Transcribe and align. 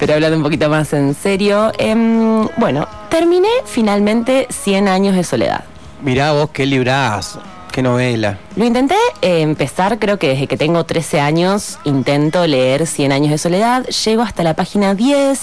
Pero 0.00 0.14
hablando 0.14 0.38
un 0.38 0.42
poquito 0.42 0.70
más 0.70 0.94
en 0.94 1.14
serio, 1.14 1.72
em, 1.76 2.48
bueno, 2.56 2.88
terminé 3.10 3.50
finalmente 3.66 4.46
100 4.48 4.88
años 4.88 5.14
de 5.14 5.22
soledad. 5.22 5.64
Mirá 6.00 6.32
vos, 6.32 6.48
qué 6.50 6.64
librazo, 6.64 7.42
qué 7.70 7.82
novela. 7.82 8.38
Lo 8.56 8.64
intenté 8.64 8.94
eh, 9.20 9.42
empezar, 9.42 9.98
creo 9.98 10.18
que 10.18 10.28
desde 10.28 10.46
que 10.46 10.56
tengo 10.56 10.84
13 10.84 11.20
años 11.20 11.78
intento 11.84 12.46
leer 12.46 12.86
100 12.86 13.12
años 13.12 13.30
de 13.30 13.36
soledad, 13.36 13.84
llego 13.84 14.22
hasta 14.22 14.42
la 14.42 14.54
página 14.54 14.94
10 14.94 15.38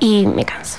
y 0.00 0.26
me 0.26 0.44
canso. 0.44 0.78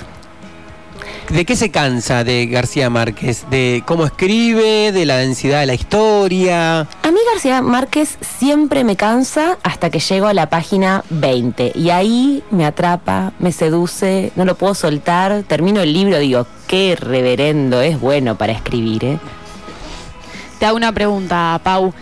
¿De 1.30 1.44
qué 1.44 1.56
se 1.56 1.72
cansa 1.72 2.22
de 2.22 2.46
García 2.46 2.88
Márquez? 2.88 3.46
¿De 3.50 3.82
cómo 3.84 4.06
escribe? 4.06 4.92
¿De 4.92 5.04
la 5.04 5.16
densidad 5.16 5.58
de 5.58 5.66
la 5.66 5.74
historia? 5.74 6.80
A 6.80 7.10
mí 7.10 7.18
García 7.32 7.62
Márquez 7.62 8.16
siempre 8.20 8.84
me 8.84 8.94
cansa 8.94 9.58
hasta 9.64 9.90
que 9.90 9.98
llego 9.98 10.28
a 10.28 10.34
la 10.34 10.48
página 10.48 11.02
20 11.10 11.72
y 11.74 11.90
ahí 11.90 12.44
me 12.52 12.64
atrapa, 12.64 13.32
me 13.40 13.50
seduce, 13.50 14.30
no 14.36 14.44
lo 14.44 14.54
puedo 14.54 14.74
soltar, 14.74 15.42
termino 15.42 15.80
el 15.80 15.92
libro, 15.92 16.16
digo, 16.20 16.46
qué 16.68 16.94
reverendo, 16.94 17.80
es 17.80 18.00
bueno 18.00 18.38
para 18.38 18.52
escribir. 18.52 19.04
¿eh? 19.04 19.18
Te 20.60 20.66
hago 20.66 20.76
una 20.76 20.92
pregunta, 20.92 21.60
Pau. 21.64 21.92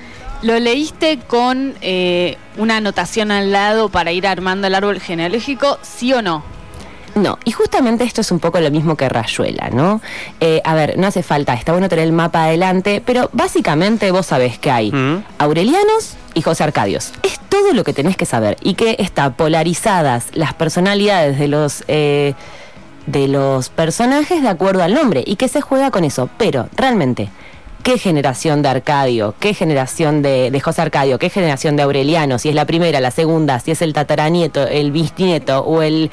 ¿Lo 0.42 0.60
leíste 0.60 1.18
con 1.26 1.74
eh, 1.80 2.36
una 2.58 2.76
anotación 2.76 3.30
al 3.30 3.52
lado 3.52 3.88
para 3.88 4.12
ir 4.12 4.26
armando 4.26 4.66
el 4.66 4.74
árbol 4.74 5.00
genealógico, 5.00 5.78
sí 5.80 6.12
o 6.12 6.20
no? 6.20 6.53
No, 7.14 7.38
y 7.44 7.52
justamente 7.52 8.02
esto 8.04 8.22
es 8.22 8.32
un 8.32 8.40
poco 8.40 8.58
lo 8.60 8.70
mismo 8.70 8.96
que 8.96 9.08
Rayuela, 9.08 9.70
¿no? 9.70 10.00
Eh, 10.40 10.60
a 10.64 10.74
ver, 10.74 10.98
no 10.98 11.06
hace 11.06 11.22
falta, 11.22 11.54
está 11.54 11.72
bueno 11.72 11.88
tener 11.88 12.04
el 12.06 12.12
mapa 12.12 12.44
adelante, 12.44 13.00
pero 13.04 13.30
básicamente 13.32 14.10
vos 14.10 14.26
sabés 14.26 14.58
que 14.58 14.70
hay 14.70 14.90
Mm. 14.90 15.24
Aurelianos 15.38 16.16
y 16.34 16.42
José 16.42 16.64
Arcadios. 16.64 17.12
Es 17.22 17.38
todo 17.48 17.72
lo 17.72 17.84
que 17.84 17.92
tenés 17.92 18.16
que 18.16 18.26
saber 18.26 18.56
y 18.62 18.74
que 18.74 18.96
está 18.98 19.30
polarizadas 19.30 20.26
las 20.32 20.54
personalidades 20.54 21.38
de 21.38 21.48
los... 21.48 21.84
eh, 21.88 22.34
de 23.06 23.28
los 23.28 23.68
personajes 23.68 24.40
de 24.42 24.48
acuerdo 24.48 24.82
al 24.82 24.94
nombre 24.94 25.22
y 25.26 25.36
que 25.36 25.48
se 25.48 25.60
juega 25.60 25.90
con 25.90 26.04
eso. 26.04 26.30
Pero 26.38 26.70
realmente, 26.74 27.28
¿qué 27.82 27.98
generación 27.98 28.62
de 28.62 28.70
Arcadio? 28.70 29.34
¿Qué 29.38 29.52
generación 29.52 30.22
de, 30.22 30.50
de 30.50 30.60
José 30.60 30.80
Arcadio? 30.80 31.18
¿Qué 31.18 31.28
generación 31.28 31.76
de 31.76 31.82
Aureliano? 31.82 32.38
Si 32.38 32.48
es 32.48 32.54
la 32.54 32.64
primera, 32.64 33.00
la 33.00 33.10
segunda, 33.10 33.60
si 33.60 33.72
es 33.72 33.82
el 33.82 33.92
tataranieto, 33.92 34.66
el 34.66 34.90
bisnieto 34.90 35.60
o 35.60 35.82
el 35.82 36.10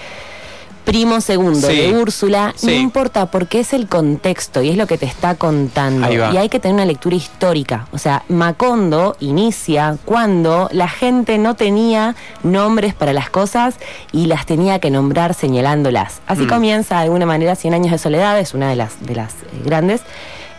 primo 0.85 1.21
segundo 1.21 1.67
Sí. 1.67 1.75
de 1.77 1.97
Úrsula, 1.97 2.53
no 2.63 2.71
importa 2.71 3.27
porque 3.27 3.59
es 3.59 3.73
el 3.73 3.87
contexto 3.87 4.61
y 4.61 4.69
es 4.69 4.77
lo 4.77 4.87
que 4.87 4.97
te 4.97 5.05
está 5.05 5.35
contando. 5.35 6.11
Y 6.11 6.37
hay 6.37 6.49
que 6.49 6.59
tener 6.59 6.75
una 6.75 6.85
lectura 6.85 7.15
histórica. 7.15 7.87
O 7.91 7.97
sea, 7.97 8.23
Macondo 8.29 9.15
inicia 9.19 9.97
cuando 10.05 10.69
la 10.71 10.87
gente 10.87 11.37
no 11.37 11.55
tenía 11.55 12.15
nombres 12.43 12.93
para 12.93 13.13
las 13.13 13.29
cosas 13.29 13.75
y 14.11 14.25
las 14.25 14.45
tenía 14.45 14.79
que 14.79 14.89
nombrar 14.89 15.33
señalándolas. 15.33 16.21
Así 16.27 16.43
Mm. 16.43 16.49
comienza 16.49 16.95
de 16.97 17.03
alguna 17.03 17.25
manera 17.25 17.55
Cien 17.55 17.73
años 17.73 17.91
de 17.91 17.97
soledad, 17.97 18.39
es 18.39 18.53
una 18.53 18.69
de 18.69 18.75
las, 18.75 18.93
de 19.05 19.15
las 19.15 19.33
eh, 19.33 19.61
grandes. 19.63 20.01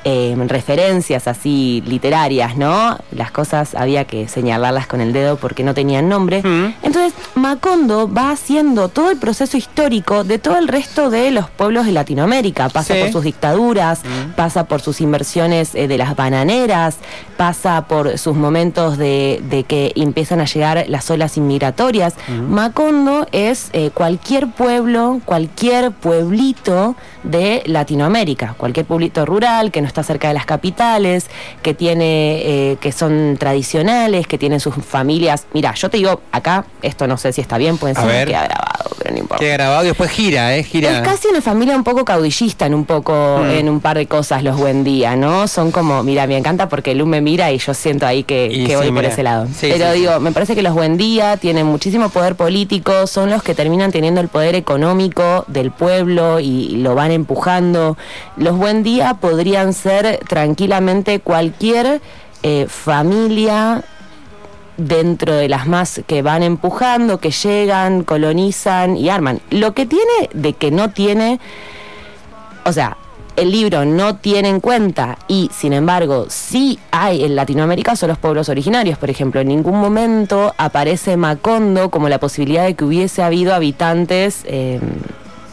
Eh, 0.05 0.35
referencias 0.49 1.29
así 1.29 1.83
literarias, 1.87 2.57
¿no? 2.57 2.99
Las 3.13 3.31
cosas 3.31 3.75
había 3.75 4.05
que 4.05 4.29
señalarlas 4.29 4.87
con 4.87 5.01
el 5.01 5.13
dedo 5.13 5.37
porque 5.37 5.63
no 5.65 5.75
tenían 5.75 6.09
nombre. 6.09 6.43
Mm. 6.43 6.75
Entonces, 6.83 7.13
Macondo 7.35 8.13
va 8.13 8.31
haciendo 8.31 8.89
todo 8.89 9.11
el 9.11 9.19
proceso 9.19 9.57
histórico 9.57 10.25
de 10.25 10.39
todo 10.39 10.59
el 10.59 10.69
resto 10.69 11.11
de 11.11 11.31
los 11.31 11.49
pueblos 11.51 11.87
de 11.87 11.93
Latinoamérica. 11.93 12.69
Pasa 12.69 12.95
Sí. 12.95 13.01
por 13.01 13.13
sus 13.13 13.25
dictaduras, 13.25 14.03
pasa 14.37 14.65
por 14.65 14.81
sus 14.81 15.01
inversiones 15.01 15.75
eh, 15.75 15.89
de 15.89 15.99
las 15.99 16.17
bananeras, 16.17 16.97
pasa 17.37 17.87
por 17.89 18.19
sus 18.19 18.37
momentos 18.37 18.99
de, 18.99 19.41
de 19.49 19.65
que 19.65 19.93
empiezan 19.97 20.41
a 20.41 20.45
llegar 20.45 20.85
las 20.89 21.11
olas 21.11 21.37
inmigratorias. 21.37 22.15
Macondo 22.49 23.27
es 23.33 23.71
eh, 23.73 23.91
cualquier 23.95 24.49
pueblo, 24.49 25.21
cualquier 25.25 25.91
pueblito 25.93 26.97
de 27.23 27.63
Latinoamérica, 27.67 28.55
cualquier 28.59 28.87
pueblito 28.87 29.25
rural 29.25 29.71
que 29.71 29.81
no 29.81 29.87
está 29.93 30.03
cerca 30.03 30.29
de 30.29 30.35
las 30.35 30.47
capitales, 30.47 31.27
que 31.63 31.75
tiene, 31.75 32.41
eh, 32.73 32.77
que 32.81 32.93
son 32.93 33.37
tradicionales, 33.39 34.27
que 34.27 34.39
tienen 34.39 34.59
sus 34.61 34.75
familias. 34.77 35.47
Mira, 35.53 35.75
yo 35.75 35.91
te 35.91 35.99
digo, 35.99 36.21
acá, 36.33 36.65
esto 36.83 37.07
no 37.07 37.17
sé 37.19 37.33
si 37.33 37.41
está 37.41 37.59
bien, 37.59 37.77
pueden 37.79 37.95
ser 37.97 38.27
que 38.27 38.33
queda 38.33 38.45
grabado, 38.45 38.91
pero 38.99 39.11
no 39.15 39.19
importa. 39.21 39.45
Queda 39.45 39.53
grabado 39.55 39.85
y 39.85 39.87
después 39.89 40.11
gira, 40.11 40.57
¿eh? 40.57 40.65
Gira. 40.65 40.91
Es 40.97 41.01
casi 41.03 41.29
una 41.29 41.41
familia 41.43 41.77
un 41.77 41.85
poco 41.85 42.05
caudillista 42.05 42.67
en 42.67 42.75
un 42.75 42.85
poco, 42.87 43.41
Mm. 43.43 43.51
en 43.51 43.69
un 43.69 43.81
par 43.81 43.99
de 43.99 44.07
cosas, 44.07 44.43
los 44.43 44.57
buen 44.57 44.83
día, 44.85 45.15
¿no? 45.17 45.47
Son 45.49 45.71
como, 45.71 46.03
mira, 46.03 46.27
me 46.27 46.37
encanta 46.39 46.69
porque 46.69 46.95
Lu 46.95 47.05
me 47.07 47.21
mira 47.21 47.53
y 47.53 47.59
yo 47.59 47.75
siento 47.75 48.07
ahí 48.07 48.23
que, 48.25 48.47
Y 48.51 48.65
que 48.65 48.71
sí, 48.73 48.77
voy 48.77 48.91
por 48.93 49.05
ese 49.05 49.23
lado. 49.23 49.47
Sí, 49.49 49.69
Pero 49.73 49.93
sí, 49.93 50.01
digo, 50.01 50.21
me 50.21 50.33
parece 50.33 50.55
que 50.55 50.63
los 50.63 50.75
buen 50.75 50.97
día 50.97 51.37
tienen 51.37 51.67
muchísimo 51.67 52.09
poder 52.09 52.35
político, 52.35 53.07
son 53.07 53.29
los 53.31 53.43
que 53.43 53.55
terminan 53.55 53.93
teniendo 53.93 54.21
el 54.21 54.29
poder 54.29 54.55
económico 54.55 55.45
del 55.49 55.71
pueblo 55.71 56.41
y 56.41 56.77
lo 56.77 56.95
van 56.95 57.11
empujando. 57.11 57.97
Los 58.37 58.57
buen 58.57 58.83
día 58.83 59.15
podrían 59.21 59.73
ser 59.75 59.82
tranquilamente 60.29 61.21
cualquier 61.21 62.01
eh, 62.43 62.67
familia 62.69 63.85
dentro 64.77 65.35
de 65.35 65.49
las 65.49 65.67
más 65.67 66.01
que 66.07 66.23
van 66.23 66.43
empujando, 66.43 67.19
que 67.19 67.31
llegan, 67.31 68.05
colonizan 68.05 68.97
y 68.97 69.11
arman. 69.11 69.41
Lo 69.51 69.75
que 69.75 69.87
tiene 69.87 70.31
de 70.33 70.55
que 70.55 70.71
no 70.71 70.91
tiene, 70.91 71.41
o 72.65 72.73
sea, 72.73 72.97
el 73.37 73.51
libro 73.51 73.85
no 73.85 74.17
tiene 74.17 74.49
en 74.49 74.61
cuenta 74.61 75.17
y 75.27 75.51
sin 75.55 75.73
embargo 75.73 76.27
sí 76.29 76.79
hay 76.91 77.25
en 77.25 77.35
Latinoamérica 77.35 77.97
son 77.97 78.11
los 78.11 78.19
pueblos 78.19 78.49
originarios, 78.49 78.99
por 78.99 79.09
ejemplo, 79.11 79.41
en 79.41 79.49
ningún 79.49 79.81
momento 79.81 80.53
aparece 80.59 81.17
Macondo 81.17 81.91
como 81.91 82.09
la 82.09 82.19
posibilidad 82.19 82.65
de 82.65 82.75
que 82.75 82.85
hubiese 82.85 83.23
habido 83.23 83.55
habitantes 83.55 84.43
eh, 84.45 84.81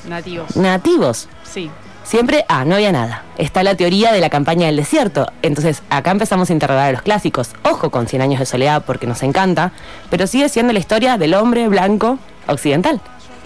Nativos. 0.08 0.56
nativos. 0.56 1.30
Sí. 1.44 1.70
Siempre, 2.10 2.44
ah, 2.48 2.66
no 2.66 2.74
había 2.74 2.92
nada. 2.92 3.24
Está 3.38 3.62
la 3.62 3.76
teoría 3.76 4.12
de 4.12 4.20
la 4.20 4.32
campaña 4.32 4.66
del 4.66 4.78
desierto. 4.78 5.32
Entonces, 5.44 5.84
acá 5.92 6.10
empezamos 6.10 6.50
a 6.50 6.54
interrogar 6.54 6.90
a 6.90 6.92
los 6.92 7.04
clásicos. 7.04 7.52
Ojo 7.62 7.92
con 7.92 8.08
Cien 8.08 8.24
años 8.24 8.40
de 8.40 8.48
soledad 8.48 8.84
porque 8.84 9.06
nos 9.06 9.22
encanta, 9.22 9.74
pero 10.10 10.26
sigue 10.26 10.50
siendo 10.50 10.74
la 10.74 10.80
historia 10.80 11.20
del 11.20 11.36
hombre 11.36 11.68
blanco 11.68 12.18
occidental, 12.48 13.00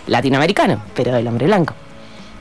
latinoamericano, 0.07 0.81
pero 0.95 1.11
del 1.11 1.27
hombre 1.27 1.45
blanco. 1.47 1.73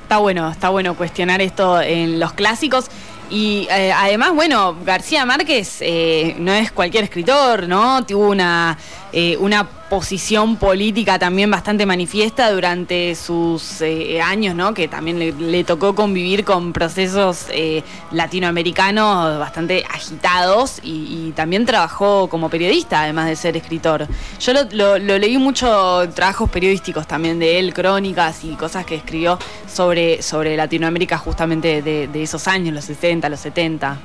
Está 0.05 0.19
bueno, 0.19 0.49
está 0.49 0.69
bueno 0.69 0.94
cuestionar 0.94 1.43
esto 1.43 1.83
en 1.83 2.21
los 2.21 2.33
clásicos. 2.34 2.87
Y 3.28 3.66
eh, 3.72 3.93
además, 3.93 4.33
bueno, 4.33 4.77
García 4.84 5.27
Márquez 5.27 5.78
eh, 5.81 6.37
no 6.39 6.53
es 6.53 6.71
cualquier 6.71 7.03
escritor, 7.03 7.66
¿no? 7.66 8.06
Tuvo 8.06 8.28
una, 8.28 8.78
eh, 9.12 9.37
una 9.39 9.66
posición 9.92 10.56
política 10.56 11.19
también 11.19 11.50
bastante 11.50 11.84
manifiesta 11.84 12.50
durante 12.50 13.14
sus 13.14 13.82
eh, 13.82 14.22
años, 14.22 14.54
¿no? 14.54 14.72
Que 14.72 14.88
también 14.88 15.19
le, 15.19 15.64
tocó 15.64 15.94
convivir 15.94 16.47
con 16.47 16.72
procesos 16.72 17.44
eh, 17.50 17.82
latinoamericanos 18.10 19.38
bastante 19.38 19.84
agitados 19.92 20.80
y, 20.82 21.26
y 21.28 21.32
también 21.36 21.66
trabajó 21.66 22.26
como 22.30 22.48
periodista, 22.48 23.03
además 23.03 23.26
de 23.26 23.36
ser 23.36 23.54
escritor. 23.58 24.08
Yo 24.41 24.54
lo, 24.54 24.64
lo- 24.72 24.98
lo 24.98 25.19
leí 25.19 25.36
mucho 25.36 26.09
trabajos 26.14 26.48
periodísticos 26.48 27.06
también 27.06 27.38
de 27.38 27.59
él, 27.59 27.74
crónicas 27.74 28.44
y 28.44 28.54
cosas 28.54 28.86
que 28.86 28.94
escribió 28.94 29.38
sobre, 29.70 30.22
sobre 30.22 30.56
Latinoamérica 30.56 31.19
justamente 31.19 31.82
de, 31.82 32.09
de 32.09 32.22
esos 32.22 32.48
años, 32.48 32.72
los 32.74 32.86
60, 32.86 33.28
los 33.28 33.41
70. 33.41 33.98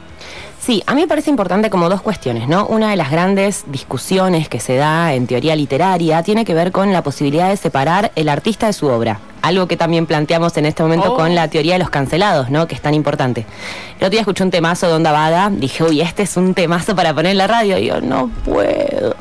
Sí, 0.59 0.83
a 0.85 0.93
mí 0.95 1.01
me 1.01 1.07
parece 1.07 1.29
importante 1.29 1.69
como 1.69 1.87
dos 1.87 2.01
cuestiones, 2.01 2.47
¿no? 2.49 2.65
Una 2.65 2.89
de 2.89 2.97
las 2.97 3.09
grandes 3.09 3.63
discusiones 3.67 4.49
que 4.49 4.59
se 4.59 4.75
da 4.75 5.13
en 5.13 5.25
teoría 5.27 5.55
literaria 5.55 6.23
tiene 6.23 6.43
que 6.43 6.53
ver 6.53 6.71
con 6.73 6.91
la 6.91 7.03
posibilidad 7.03 7.47
de 7.49 7.55
separar 7.57 8.11
el 8.15 8.27
artista 8.27 8.65
de 8.67 8.73
su 8.73 8.87
obra. 8.87 9.19
Algo 9.43 9.67
que 9.67 9.77
también 9.77 10.05
planteamos 10.07 10.57
en 10.57 10.65
este 10.65 10.83
momento 10.83 11.13
Oh. 11.13 11.15
con 11.15 11.35
la 11.35 11.47
teoría 11.47 11.73
de 11.73 11.79
los 11.79 11.89
cancelados, 11.89 12.49
¿no? 12.49 12.67
Que 12.67 12.75
es 12.75 12.81
tan 12.81 12.93
importante. 12.95 13.45
El 13.91 13.97
otro 13.97 14.09
día 14.09 14.19
escuché 14.21 14.43
un 14.43 14.51
temazo 14.51 14.87
de 14.87 14.93
Onda 14.93 15.11
Vaga, 15.13 15.49
dije, 15.53 15.83
uy, 15.85 16.01
este 16.01 16.23
es 16.23 16.35
un 16.35 16.53
temazo 16.53 16.95
para 16.95 17.13
poner 17.13 17.31
en 17.31 17.37
la 17.37 17.47
radio. 17.47 17.77
Y 17.77 17.85
yo, 17.85 18.01
no 18.01 18.29
puedo, 18.43 19.15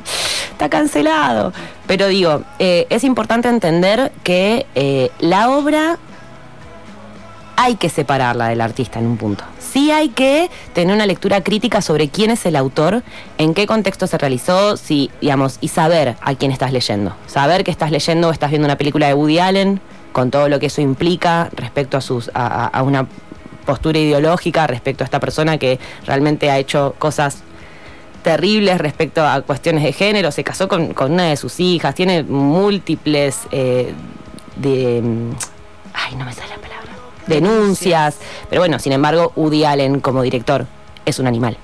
está 0.50 0.68
cancelado. 0.68 1.52
Pero 1.86 2.08
digo, 2.08 2.42
eh, 2.58 2.86
es 2.90 3.04
importante 3.04 3.48
entender 3.48 4.10
que 4.24 4.66
eh, 4.74 5.10
la 5.20 5.50
obra 5.50 5.98
hay 7.56 7.76
que 7.76 7.88
separarla 7.88 8.48
del 8.48 8.60
artista 8.60 8.98
en 8.98 9.06
un 9.06 9.16
punto. 9.16 9.44
Sí 9.58 9.90
hay 9.90 10.10
que 10.10 10.50
tener 10.74 10.94
una 10.94 11.06
lectura 11.06 11.42
crítica 11.42 11.80
sobre 11.80 12.08
quién 12.08 12.30
es 12.30 12.46
el 12.46 12.54
autor, 12.56 13.02
en 13.38 13.54
qué 13.54 13.66
contexto 13.66 14.06
se 14.06 14.18
realizó, 14.18 14.76
si, 14.76 15.10
digamos, 15.20 15.58
y 15.60 15.68
saber 15.68 16.16
a 16.20 16.34
quién 16.34 16.52
estás 16.52 16.72
leyendo. 16.72 17.14
Saber 17.26 17.64
que 17.64 17.70
estás 17.70 17.90
leyendo 17.90 18.28
o 18.28 18.30
estás 18.30 18.50
viendo 18.50 18.66
una 18.66 18.76
película 18.76 19.08
de 19.08 19.14
Woody 19.14 19.38
Allen, 19.38 19.80
con 20.12 20.30
todo 20.30 20.48
lo 20.48 20.58
que 20.58 20.66
eso 20.66 20.80
implica 20.80 21.50
respecto 21.52 21.96
a 21.96 22.00
sus 22.00 22.30
a, 22.34 22.82
una 22.82 23.06
postura 23.64 23.98
ideológica, 23.98 24.66
respecto 24.66 25.04
a 25.04 25.06
esta 25.06 25.20
persona 25.20 25.58
que 25.58 25.78
realmente 26.06 26.50
ha 26.50 26.58
hecho 26.58 26.94
cosas 26.98 27.42
terribles 28.22 28.78
respecto 28.78 29.26
a 29.26 29.42
cuestiones 29.42 29.84
de 29.84 29.92
género, 29.92 30.30
se 30.32 30.42
casó 30.42 30.68
con, 30.68 30.94
con 30.94 31.12
una 31.12 31.24
de 31.24 31.36
sus 31.36 31.60
hijas, 31.60 31.94
tiene 31.94 32.22
múltiples 32.22 33.40
eh, 33.50 33.92
de... 34.56 35.00
mm, 35.02 35.30
Ay, 35.94 36.14
no 36.16 36.24
me 36.24 36.32
sale 36.32 36.48
la 36.50 36.58
Denuncias. 37.26 38.16
Pero 38.48 38.62
bueno, 38.62 38.78
sin 38.78 38.92
embargo, 38.92 39.32
Woody 39.36 39.64
Allen 39.64 40.00
como 40.00 40.22
director 40.22 40.66
es 41.04 41.18
un 41.18 41.26
animal. 41.26 41.56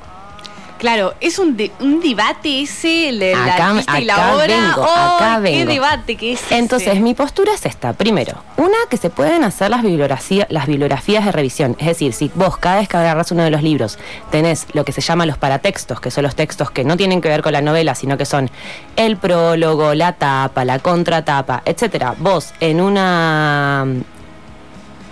Claro, 0.79 1.15
es 1.21 1.39
un, 1.39 1.57
de- 1.57 1.71
un 1.79 2.01
debate 2.01 2.63
ese, 2.63 3.11
el 3.11 3.21
de 3.21 3.37
la 3.37 3.55
Acá- 3.55 3.69
artista 3.71 4.01
y 4.01 4.05
la 4.05 4.35
obra. 4.35 4.47
vengo, 4.49 4.81
¡Oh, 4.83 4.85
acá 5.17 5.41
qué 5.45 5.65
debate 5.65 6.17
que 6.17 6.33
es 6.33 6.43
ese! 6.43 6.59
Entonces, 6.59 7.01
mi 7.01 7.15
postura 7.15 7.53
es 7.55 7.65
esta. 7.67 7.93
Primero, 7.93 8.43
una, 8.57 8.77
que 8.91 8.97
se 8.97 9.09
pueden 9.09 9.45
hacer 9.45 9.71
las, 9.71 9.83
bibliografía- 9.85 10.49
las 10.51 10.67
bibliografías 10.67 11.25
de 11.25 11.31
revisión. 11.31 11.77
Es 11.79 11.87
decir, 11.87 12.13
si 12.15 12.33
vos 12.35 12.57
cada 12.59 12.81
vez 12.81 12.89
que 12.89 12.97
agarras 12.97 13.31
uno 13.31 13.45
de 13.45 13.51
los 13.51 13.63
libros 13.63 13.97
tenés 14.33 14.67
lo 14.73 14.85
que 14.85 14.91
se 14.91 15.01
llama 15.03 15.25
los 15.25 15.39
paratextos, 15.39 16.01
que 16.01 16.11
son 16.11 16.25
los 16.25 16.35
textos 16.35 16.73
que 16.73 16.83
no 16.83 16.97
tienen 16.97 17.21
que 17.21 17.29
ver 17.29 17.43
con 17.43 17.53
la 17.53 17.61
novela, 17.63 17.95
sino 17.95 18.19
que 18.19 18.25
son 18.25 18.51
el 18.97 19.17
prólogo, 19.17 19.95
la 19.95 20.15
tapa, 20.15 20.65
la 20.65 20.81
contratapa, 20.81 21.63
etcétera. 21.65 22.17
Vos 22.19 22.55
en 22.59 22.81
una 22.81 23.87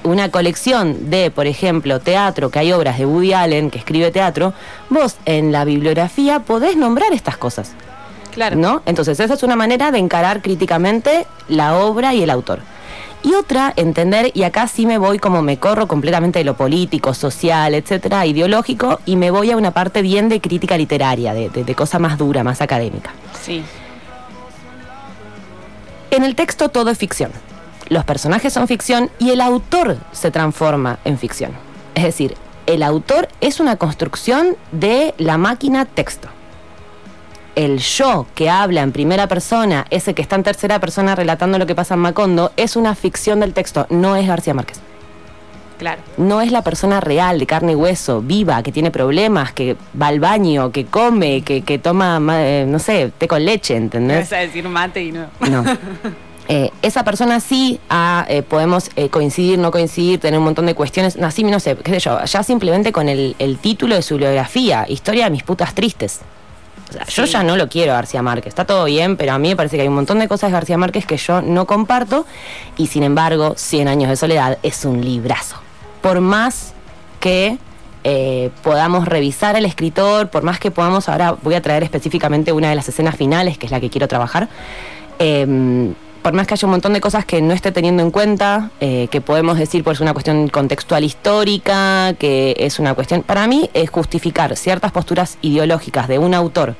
una 0.04 0.30
colección 0.30 1.10
de, 1.10 1.30
por 1.30 1.46
ejemplo, 1.46 2.00
teatro, 2.00 2.50
que 2.50 2.58
hay 2.58 2.72
obras 2.72 2.98
de 2.98 3.06
Woody 3.06 3.32
Allen 3.34 3.70
que 3.70 3.78
escribe 3.78 4.10
teatro, 4.10 4.54
vos 4.88 5.16
en 5.26 5.52
la 5.52 5.64
bibliografía 5.64 6.40
podés 6.40 6.76
nombrar 6.76 7.12
estas 7.12 7.36
cosas. 7.36 7.72
Claro. 8.32 8.56
¿No? 8.56 8.82
Entonces, 8.86 9.18
esa 9.20 9.34
es 9.34 9.42
una 9.42 9.56
manera 9.56 9.90
de 9.90 9.98
encarar 9.98 10.40
críticamente 10.40 11.26
la 11.48 11.76
obra 11.76 12.14
y 12.14 12.22
el 12.22 12.30
autor. 12.30 12.60
Y 13.22 13.34
otra, 13.34 13.74
entender, 13.76 14.30
y 14.32 14.44
acá 14.44 14.66
sí 14.66 14.86
me 14.86 14.96
voy 14.96 15.18
como 15.18 15.42
me 15.42 15.58
corro 15.58 15.86
completamente 15.86 16.38
de 16.38 16.44
lo 16.46 16.56
político, 16.56 17.12
social, 17.12 17.74
etcétera, 17.74 18.24
ideológico, 18.24 19.00
y 19.04 19.16
me 19.16 19.30
voy 19.30 19.50
a 19.50 19.56
una 19.58 19.72
parte 19.72 20.00
bien 20.00 20.30
de 20.30 20.40
crítica 20.40 20.78
literaria, 20.78 21.34
de, 21.34 21.50
de- 21.50 21.64
de 21.64 21.74
cosa 21.74 21.98
más 21.98 22.16
dura, 22.16 22.42
más 22.42 22.62
académica. 22.62 23.10
Sí. 23.42 23.62
En 26.10 26.24
el 26.24 26.34
texto 26.34 26.70
todo 26.70 26.90
es 26.90 26.96
ficción. 26.98 27.30
Los 27.90 28.04
personajes 28.04 28.52
son 28.52 28.66
ficción 28.68 29.10
y 29.18 29.30
el 29.30 29.40
autor 29.42 29.98
se 30.12 30.30
transforma 30.30 30.98
en 31.04 31.18
ficción. 31.18 31.50
Es 31.94 32.04
decir, 32.04 32.36
el 32.66 32.82
autor 32.82 33.28
es 33.42 33.60
una 33.60 33.76
construcción 33.76 34.56
de 34.72 35.12
la 35.18 35.36
máquina 35.36 35.84
texto. 35.84 36.28
El 37.56 37.78
yo 37.80 38.26
que 38.36 38.48
habla 38.48 38.82
en 38.82 38.92
primera 38.92 39.26
persona, 39.26 39.86
ese 39.90 40.14
que 40.14 40.22
está 40.22 40.36
en 40.36 40.44
tercera 40.44 40.78
persona 40.78 41.14
relatando 41.16 41.58
lo 41.58 41.66
que 41.66 41.74
pasa 41.74 41.94
en 41.94 42.00
Macondo, 42.00 42.52
es 42.56 42.76
una 42.76 42.94
ficción 42.94 43.40
del 43.40 43.52
texto, 43.52 43.86
no 43.90 44.14
es 44.14 44.26
García 44.26 44.54
Márquez. 44.54 44.80
Claro. 45.78 46.00
No 46.16 46.42
es 46.42 46.52
la 46.52 46.62
persona 46.62 47.00
real, 47.00 47.38
de 47.40 47.46
carne 47.46 47.72
y 47.72 47.74
hueso, 47.74 48.20
viva, 48.20 48.62
que 48.62 48.70
tiene 48.70 48.90
problemas, 48.90 49.52
que 49.52 49.76
va 50.00 50.08
al 50.08 50.20
baño, 50.20 50.70
que 50.70 50.84
come, 50.86 51.42
que, 51.42 51.62
que 51.62 51.78
toma, 51.78 52.20
ma- 52.20 52.42
eh, 52.46 52.66
no 52.68 52.78
sé, 52.78 53.10
té 53.18 53.26
con 53.26 53.44
leche, 53.44 53.74
¿entendés? 53.76 54.18
vas 54.30 54.32
a 54.34 54.36
decir 54.42 54.68
mate 54.68 55.02
y 55.02 55.10
no. 55.12 55.26
No. 55.50 55.64
Eh, 56.52 56.72
esa 56.82 57.04
persona 57.04 57.38
sí 57.38 57.78
ah, 57.90 58.26
eh, 58.28 58.42
podemos 58.42 58.90
eh, 58.96 59.08
coincidir, 59.08 59.56
no 59.56 59.70
coincidir, 59.70 60.18
tener 60.18 60.36
un 60.36 60.44
montón 60.44 60.66
de 60.66 60.74
cuestiones, 60.74 61.16
no, 61.16 61.28
así, 61.28 61.44
no 61.44 61.60
sé, 61.60 61.76
qué 61.76 61.92
sé 61.92 62.00
yo, 62.00 62.24
ya 62.24 62.42
simplemente 62.42 62.90
con 62.90 63.08
el, 63.08 63.36
el 63.38 63.58
título 63.58 63.94
de 63.94 64.02
su 64.02 64.16
biografía, 64.16 64.84
Historia 64.88 65.26
de 65.26 65.30
mis 65.30 65.44
putas 65.44 65.76
tristes. 65.76 66.22
O 66.88 66.92
sea, 66.92 67.04
yo 67.06 67.24
ya 67.24 67.44
no 67.44 67.56
lo 67.56 67.68
quiero 67.68 67.92
a 67.92 67.94
García 67.94 68.20
Márquez, 68.20 68.48
está 68.48 68.64
todo 68.64 68.86
bien, 68.86 69.16
pero 69.16 69.32
a 69.32 69.38
mí 69.38 69.50
me 69.50 69.54
parece 69.54 69.76
que 69.76 69.82
hay 69.82 69.88
un 69.88 69.94
montón 69.94 70.18
de 70.18 70.26
cosas 70.26 70.50
de 70.50 70.54
García 70.54 70.76
Márquez 70.76 71.06
que 71.06 71.18
yo 71.18 71.40
no 71.40 71.66
comparto 71.66 72.26
y 72.76 72.88
sin 72.88 73.04
embargo, 73.04 73.54
Cien 73.56 73.86
años 73.86 74.10
de 74.10 74.16
soledad 74.16 74.58
es 74.64 74.84
un 74.84 75.04
librazo. 75.04 75.54
Por 76.02 76.20
más 76.20 76.72
que 77.20 77.58
eh, 78.02 78.50
podamos 78.64 79.06
revisar 79.06 79.54
al 79.54 79.66
escritor, 79.66 80.30
por 80.30 80.42
más 80.42 80.58
que 80.58 80.72
podamos, 80.72 81.08
ahora 81.08 81.36
voy 81.42 81.54
a 81.54 81.62
traer 81.62 81.84
específicamente 81.84 82.50
una 82.50 82.70
de 82.70 82.74
las 82.74 82.88
escenas 82.88 83.14
finales, 83.14 83.56
que 83.56 83.66
es 83.66 83.70
la 83.70 83.78
que 83.78 83.88
quiero 83.88 84.08
trabajar, 84.08 84.48
eh, 85.20 85.92
por 86.22 86.32
más 86.32 86.46
que 86.46 86.54
haya 86.54 86.66
un 86.66 86.72
montón 86.72 86.92
de 86.92 87.00
cosas 87.00 87.24
que 87.24 87.40
no 87.40 87.52
esté 87.54 87.72
teniendo 87.72 88.02
en 88.02 88.10
cuenta, 88.10 88.70
eh, 88.80 89.08
que 89.10 89.20
podemos 89.20 89.58
decir 89.58 89.82
pues 89.82 90.00
una 90.00 90.12
cuestión 90.12 90.48
contextual 90.48 91.04
histórica, 91.04 92.14
que 92.18 92.54
es 92.58 92.78
una 92.78 92.94
cuestión, 92.94 93.22
para 93.22 93.46
mí 93.46 93.70
es 93.74 93.90
justificar 93.90 94.56
ciertas 94.56 94.92
posturas 94.92 95.38
ideológicas 95.42 96.08
de 96.08 96.18
un 96.18 96.34
autor 96.34 96.76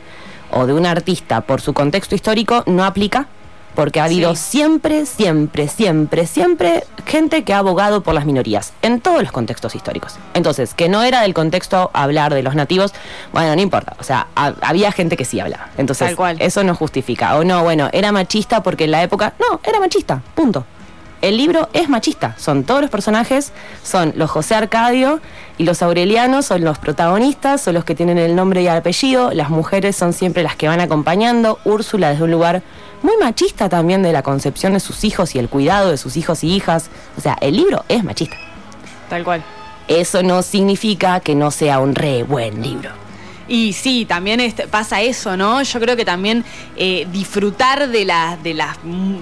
o 0.51 0.67
de 0.67 0.73
un 0.73 0.87
artista 0.87 1.41
por 1.43 1.61
su 1.61 1.73
contexto 1.73 2.15
histórico 2.15 2.65
no 2.67 2.85
aplica, 2.85 3.29
porque 3.75 4.01
ha 4.01 4.05
habido 4.05 4.35
Sí. 4.37 4.43
siempre, 4.51 5.07
siempre, 5.07 5.69
siempre, 5.69 6.27
siempre 6.27 6.85
gente 7.07 7.45
que 7.45 7.53
ha 7.55 7.59
abogado 7.59 8.03
por 8.03 8.15
las 8.15 8.25
minorías, 8.27 8.73
en 8.83 9.01
todos 9.01 9.23
los 9.23 9.33
contextos 9.33 9.75
históricos. 9.75 10.17
Entonces, 10.35 10.75
que 10.75 10.89
no 10.89 11.03
era 11.03 11.23
del 11.23 11.35
contexto 11.35 11.91
hablar 11.93 12.35
de 12.35 12.43
los 12.43 12.55
nativos, 12.55 12.93
bueno, 13.33 13.55
no 13.55 13.63
importa, 13.63 13.95
o 13.99 14.03
sea, 14.03 14.27
ha- 14.37 14.55
había 14.63 14.93
gente 14.93 15.17
que 15.17 15.25
sí 15.25 15.41
hablaba. 15.41 15.69
Entonces, 15.79 16.09
Tal 16.09 16.17
cual. 16.17 16.37
eso 16.41 16.63
no 16.65 16.75
justifica. 16.75 17.37
O 17.37 17.45
no, 17.45 17.63
bueno, 17.63 17.89
era 17.93 18.13
machista 18.13 18.63
porque 18.63 18.85
en 18.85 18.91
la 18.93 19.03
época, 19.03 19.35
no, 19.39 19.61
era 19.65 19.81
machista, 19.81 20.23
punto. 20.35 20.65
El 21.23 21.37
libro 21.37 21.69
es 21.75 21.89
machista, 21.91 22.35
son 22.39 22.65
todos 22.65 22.81
los 22.81 22.89
personajes, 22.91 23.53
son 23.83 24.15
los 24.17 24.31
José 24.31 24.55
Arcadio 24.55 25.21
y 25.61 25.65
los 25.65 25.83
Aurelianos, 25.83 26.47
son 26.47 26.65
los 26.65 26.79
protagonistas, 26.79 27.61
son 27.61 27.75
los 27.75 27.85
que 27.85 27.95
tienen 27.95 28.17
el 28.17 28.35
nombre 28.35 28.63
y 28.63 28.67
el 28.67 28.75
apellido, 28.75 29.31
las 29.33 29.51
mujeres 29.51 29.95
son 29.95 30.15
siempre 30.15 30.43
las 30.43 30.57
que 30.57 30.69
van 30.69 30.81
acompañando, 30.81 31.59
Úrsula 31.67 32.09
desde 32.09 32.25
un 32.25 32.31
lugar 32.31 32.63
muy 33.03 33.19
machista 33.19 33.69
también 33.69 34.03
de 34.03 34.11
la 34.11 34.23
concepción 34.23 34.73
de 34.73 34.81
sus 34.81 35.05
hijos 35.05 35.35
y 35.35 35.39
el 35.39 35.51
cuidado 35.51 35.91
de 35.91 35.99
sus 35.99 36.17
hijos 36.17 36.45
y 36.45 36.55
hijas, 36.55 36.89
o 37.19 37.21
sea, 37.21 37.37
el 37.43 37.59
libro 37.59 37.85
es 37.91 38.03
machista. 38.03 38.39
Tal 39.11 39.23
cual. 39.23 39.43
Eso 39.87 40.23
no 40.23 40.41
significa 40.41 41.21
que 41.21 41.35
no 41.35 41.51
sea 41.51 41.79
un 41.81 41.95
re 41.95 42.23
buen 42.23 42.63
libro. 42.63 42.93
Y 43.53 43.73
sí, 43.73 44.05
también 44.05 44.41
pasa 44.71 45.03
eso, 45.03 45.37
¿no? 45.37 45.61
Yo 45.65 45.81
creo 45.81 45.97
que 45.97 46.05
también 46.05 46.45
eh, 46.77 47.09
disfrutar 47.11 47.89
de 47.89 48.05
la, 48.05 48.39
de, 48.41 48.55
la, 48.55 48.77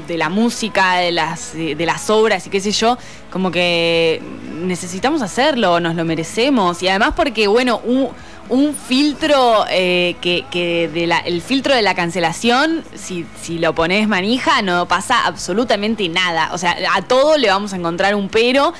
de 0.06 0.18
la 0.18 0.28
música, 0.28 0.96
de 0.96 1.12
las, 1.12 1.54
de 1.54 1.86
las 1.86 2.10
obras 2.10 2.46
y 2.46 2.50
qué 2.50 2.60
sé 2.60 2.70
yo, 2.72 2.98
como 3.30 3.50
que 3.50 4.20
necesitamos 4.66 5.22
hacerlo, 5.22 5.80
nos 5.80 5.94
lo 5.94 6.04
merecemos. 6.04 6.82
Y 6.82 6.88
además 6.88 7.14
porque, 7.16 7.46
bueno, 7.46 7.80
un, 7.84 8.10
un 8.50 8.74
filtro 8.74 9.64
eh, 9.70 10.14
que, 10.20 10.44
que 10.50 10.88
de 10.92 11.06
la- 11.06 11.20
el 11.20 11.40
filtro 11.40 11.74
de 11.74 11.80
la 11.80 11.94
cancelación, 11.94 12.84
si, 12.94 13.24
si 13.40 13.58
lo 13.58 13.74
pones 13.74 14.08
manija, 14.08 14.60
no 14.60 14.86
pasa 14.86 15.24
absolutamente 15.24 16.06
nada. 16.10 16.50
O 16.52 16.58
sea, 16.58 16.76
a 16.94 17.00
todo 17.00 17.38
le 17.38 17.48
vamos 17.48 17.72
a 17.72 17.76
encontrar 17.76 18.14
un 18.14 18.28
pero. 18.28 18.74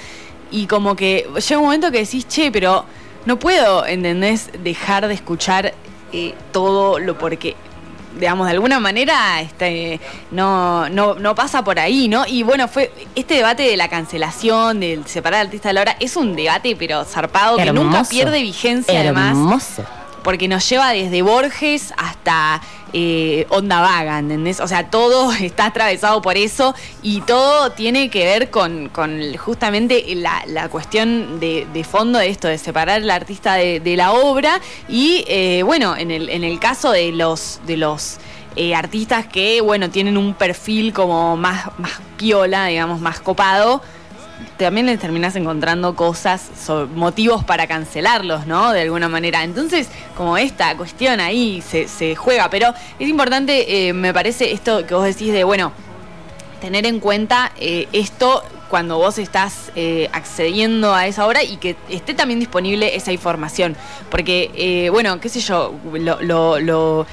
Y 0.51 0.67
como 0.67 0.95
que 0.95 1.27
llega 1.49 1.59
un 1.59 1.65
momento 1.65 1.91
que 1.91 2.01
decís, 2.01 2.29
che, 2.29 2.53
pero 2.53 2.85
no 3.29 3.39
puedo, 3.39 3.85
¿entendés? 3.87 4.51
Dejar 4.65 5.07
de 5.07 5.13
escuchar 5.13 5.75
eh, 6.15 6.35
todo 6.51 6.99
lo 6.99 7.19
porque, 7.19 7.57
digamos, 8.19 8.47
de 8.47 8.53
alguna 8.55 8.81
manera 8.81 9.43
este, 9.43 10.01
no, 10.31 10.89
no, 10.89 11.15
no 11.15 11.35
pasa 11.35 11.63
por 11.63 11.79
ahí, 11.79 12.09
¿no? 12.09 12.25
Y 12.27 12.43
bueno, 12.43 12.69
fue 12.69 12.91
este 13.15 13.35
debate 13.35 13.65
de 13.65 13.77
la 13.77 13.89
cancelación, 13.89 14.81
del 14.81 15.07
separar 15.07 15.41
al 15.41 15.49
artista 15.49 15.69
de 15.69 15.75
la 15.75 15.83
obra, 15.83 15.97
es 16.01 16.17
un 16.17 16.35
debate, 16.35 16.75
pero 16.75 17.05
zarpado, 17.05 17.59
que 17.59 17.71
nunca 17.71 18.03
pierde 18.05 18.41
vigencia, 18.41 18.99
además. 18.99 19.37
Porque 20.29 20.47
nos 20.47 20.69
lleva 20.69 20.93
desde 20.93 21.23
Borges 21.23 21.95
hasta 21.97 22.61
eh, 22.93 23.47
Onda 23.49 23.81
Vaga, 23.81 24.19
¿entendés? 24.19 24.61
O 24.61 24.69
sea, 24.69 24.91
todo 24.91 25.33
está 25.41 25.65
atravesado 25.65 26.21
por 26.21 26.37
eso 26.37 26.75
y 27.03 27.23
todo 27.23 27.73
tiene 27.73 28.11
que 28.11 28.27
ver 28.27 28.51
con, 28.51 28.91
justamente 29.39 30.05
la, 30.17 30.69
cuestión 30.69 31.41
de, 31.41 31.87
fondo 31.91 32.19
de 32.19 32.29
esto, 32.29 32.47
de 32.47 32.59
separar 32.59 33.01
al 33.01 33.09
artista 33.09 33.55
de, 33.55 33.97
la 33.97 34.13
obra 34.13 34.61
y, 34.87 35.25
eh, 35.29 35.63
bueno, 35.65 35.97
en 35.97 36.11
el, 36.11 36.29
en 36.29 36.45
el 36.45 36.61
caso 36.61 36.91
de 36.93 37.11
los... 37.13 37.63
De 37.67 37.79
los 37.79 38.19
eh, 38.57 38.75
artistas 38.75 39.25
que, 39.27 39.61
bueno, 39.61 39.89
tienen 39.89 40.17
un 40.17 40.35
perfil 40.35 40.93
como 40.93 41.37
más 41.37 41.69
piola, 42.17 42.67
digamos, 42.67 43.01
más 43.01 43.21
copado, 43.21 43.83
también 44.57 44.87
les 44.87 44.99
terminás 44.99 45.37
encontrando 45.37 45.95
cosas, 45.95 46.51
motivos 46.95 47.45
para 47.45 47.67
cancelarlos, 47.67 48.47
¿no? 48.47 48.73
De 48.73 48.83
alguna 48.83 49.09
manera. 49.09 49.43
Entonces, 49.45 49.89
como 50.17 50.37
esta 50.37 50.77
cuestión 50.77 51.21
ahí 51.21 51.63
se, 51.63 52.17
juega, 52.17 52.51
pero 52.51 52.73
es 52.99 53.09
importante, 53.09 53.89
eh, 53.89 53.93
me 53.93 54.13
parece, 54.13 54.53
esto 54.53 54.87
que 54.87 54.95
vos 54.95 55.05
decís 55.05 55.33
de, 55.33 55.45
bueno, 55.45 55.73
tener 56.61 56.87
en 56.87 56.99
cuenta 57.01 57.53
eh, 57.61 57.87
esto 57.93 58.43
cuando 58.69 58.99
vos 58.99 59.17
estás 59.19 59.71
eh, 59.77 60.11
accediendo 60.13 60.93
a 60.95 61.07
esa 61.07 61.27
obra 61.27 61.43
y 61.43 61.57
que 61.57 61.77
esté 61.89 62.13
también 62.15 62.39
disponible 62.41 62.95
esa 62.97 63.13
información. 63.13 63.77
Porque, 64.11 64.89
bueno, 64.93 65.21
qué 65.21 65.29
sé 65.29 65.41
yo, 65.41 65.75
lo- 65.93 66.21
lo- 66.21 66.59
lo 66.61 67.07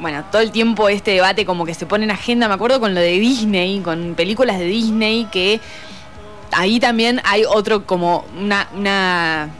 bueno, 0.00 0.24
todo 0.32 0.42
el 0.42 0.50
tiempo 0.50 0.88
este 0.88 1.12
debate 1.12 1.46
como 1.46 1.64
que 1.64 1.74
se 1.74 1.86
pone 1.86 2.04
en 2.04 2.10
agenda, 2.10 2.48
me 2.48 2.54
acuerdo 2.54 2.80
con 2.80 2.94
lo 2.94 3.00
de 3.00 3.12
Disney, 3.20 3.80
con 3.80 4.14
películas 4.14 4.58
de 4.58 4.64
Disney, 4.66 5.26
que 5.30 5.60
ahí 6.52 6.80
también 6.80 7.20
hay 7.24 7.44
otro 7.44 7.86
como 7.86 8.24
una, 8.38 9.50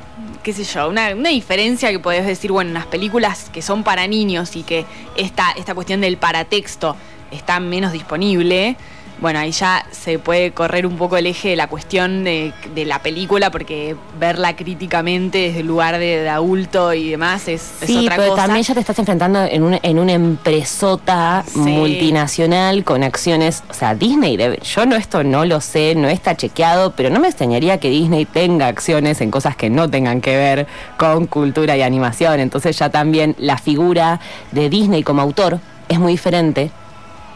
qué 0.43 0.53
sé 0.53 0.65
yo, 0.65 0.89
una, 0.89 1.11
diferencia 1.11 1.91
que 1.91 1.99
podés 1.99 2.27
decir, 2.27 2.53
bueno, 2.53 2.71
unas 2.71 2.87
películas 2.87 3.51
que 3.53 3.63
son 3.63 3.83
para 3.83 4.07
niños 4.07 4.57
y 4.57 4.63
que 4.63 4.85
esta, 5.17 5.51
esta 5.53 5.75
cuestión 5.75 6.01
del 6.01 6.17
paratexto 6.17 6.97
está 7.31 7.61
menos 7.61 7.93
disponible, 7.93 8.77
bueno, 9.23 9.39
ahí 9.39 9.53
ya 9.53 9.87
se 9.93 10.19
puede 10.19 10.51
correr 10.51 10.85
un 10.85 10.97
poco 10.97 11.17
el 11.17 11.29
eje 11.29 11.51
de 11.51 11.57
la 11.57 11.69
cuestión 11.69 12.25
de, 12.25 12.53
la 12.75 12.99
película, 12.99 13.53
porque 13.53 13.95
verla 14.19 14.57
críticamente 14.57 15.39
desde 15.39 15.61
el 15.61 15.69
lugar 15.69 15.99
de, 15.99 16.29
adulto 16.29 16.93
y 16.93 17.11
demás 17.11 17.47
es, 17.47 17.63
sí, 17.87 17.99
otra 17.99 18.17
pero 18.17 18.35
también 18.35 18.65
ya 18.65 18.75
te 18.75 18.81
estás 18.81 18.99
enfrentando 18.99 19.45
en, 19.45 19.63
un, 19.63 19.79
en 19.81 19.99
una 20.01 20.13
empresota 20.13 21.45
multinacional 21.55 22.83
con 22.83 23.05
acciones, 23.05 23.63
o 23.71 23.75
sea, 23.75 23.95
Disney, 23.95 24.37
debe, 24.37 24.59
yo 24.65 24.87
no 24.87 24.97
esto 24.97 25.23
no 25.23 25.45
lo 25.45 25.61
sé, 25.61 25.95
no 25.95 26.09
está 26.09 26.37
chequeado, 26.37 26.91
pero 26.91 27.09
no 27.09 27.21
me 27.21 27.29
extrañaría 27.29 27.79
que 27.79 27.91
Disney 27.91 28.25
tenga 28.25 28.67
acciones 28.67 29.21
en 29.21 29.31
cosas 29.31 29.55
que 29.55 29.71
no 29.71 29.89
tengan 29.89 30.21
que 30.21 30.37
ver 30.37 30.67
con 30.97 31.29
cultura 31.29 31.77
y 31.77 31.83
animación, 31.83 32.41
entonces 32.41 32.77
ya 32.77 32.91
también 32.91 33.37
la 33.39 33.57
figura 33.57 34.19
de 34.51 34.69
Disney 34.69 35.05
como 35.05 35.23
autor 35.23 35.61
es 35.89 36.01
muy 36.01 36.15
diferente 36.15 36.73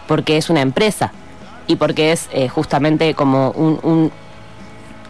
porque 0.08 0.36
es 0.36 0.50
una 0.50 0.62
empresa 0.62 1.12
y 1.66 1.76
porque 1.76 2.12
es 2.12 2.28
eh, 2.32 2.48
justamente 2.48 3.14
como 3.14 3.50
un, 3.50 4.10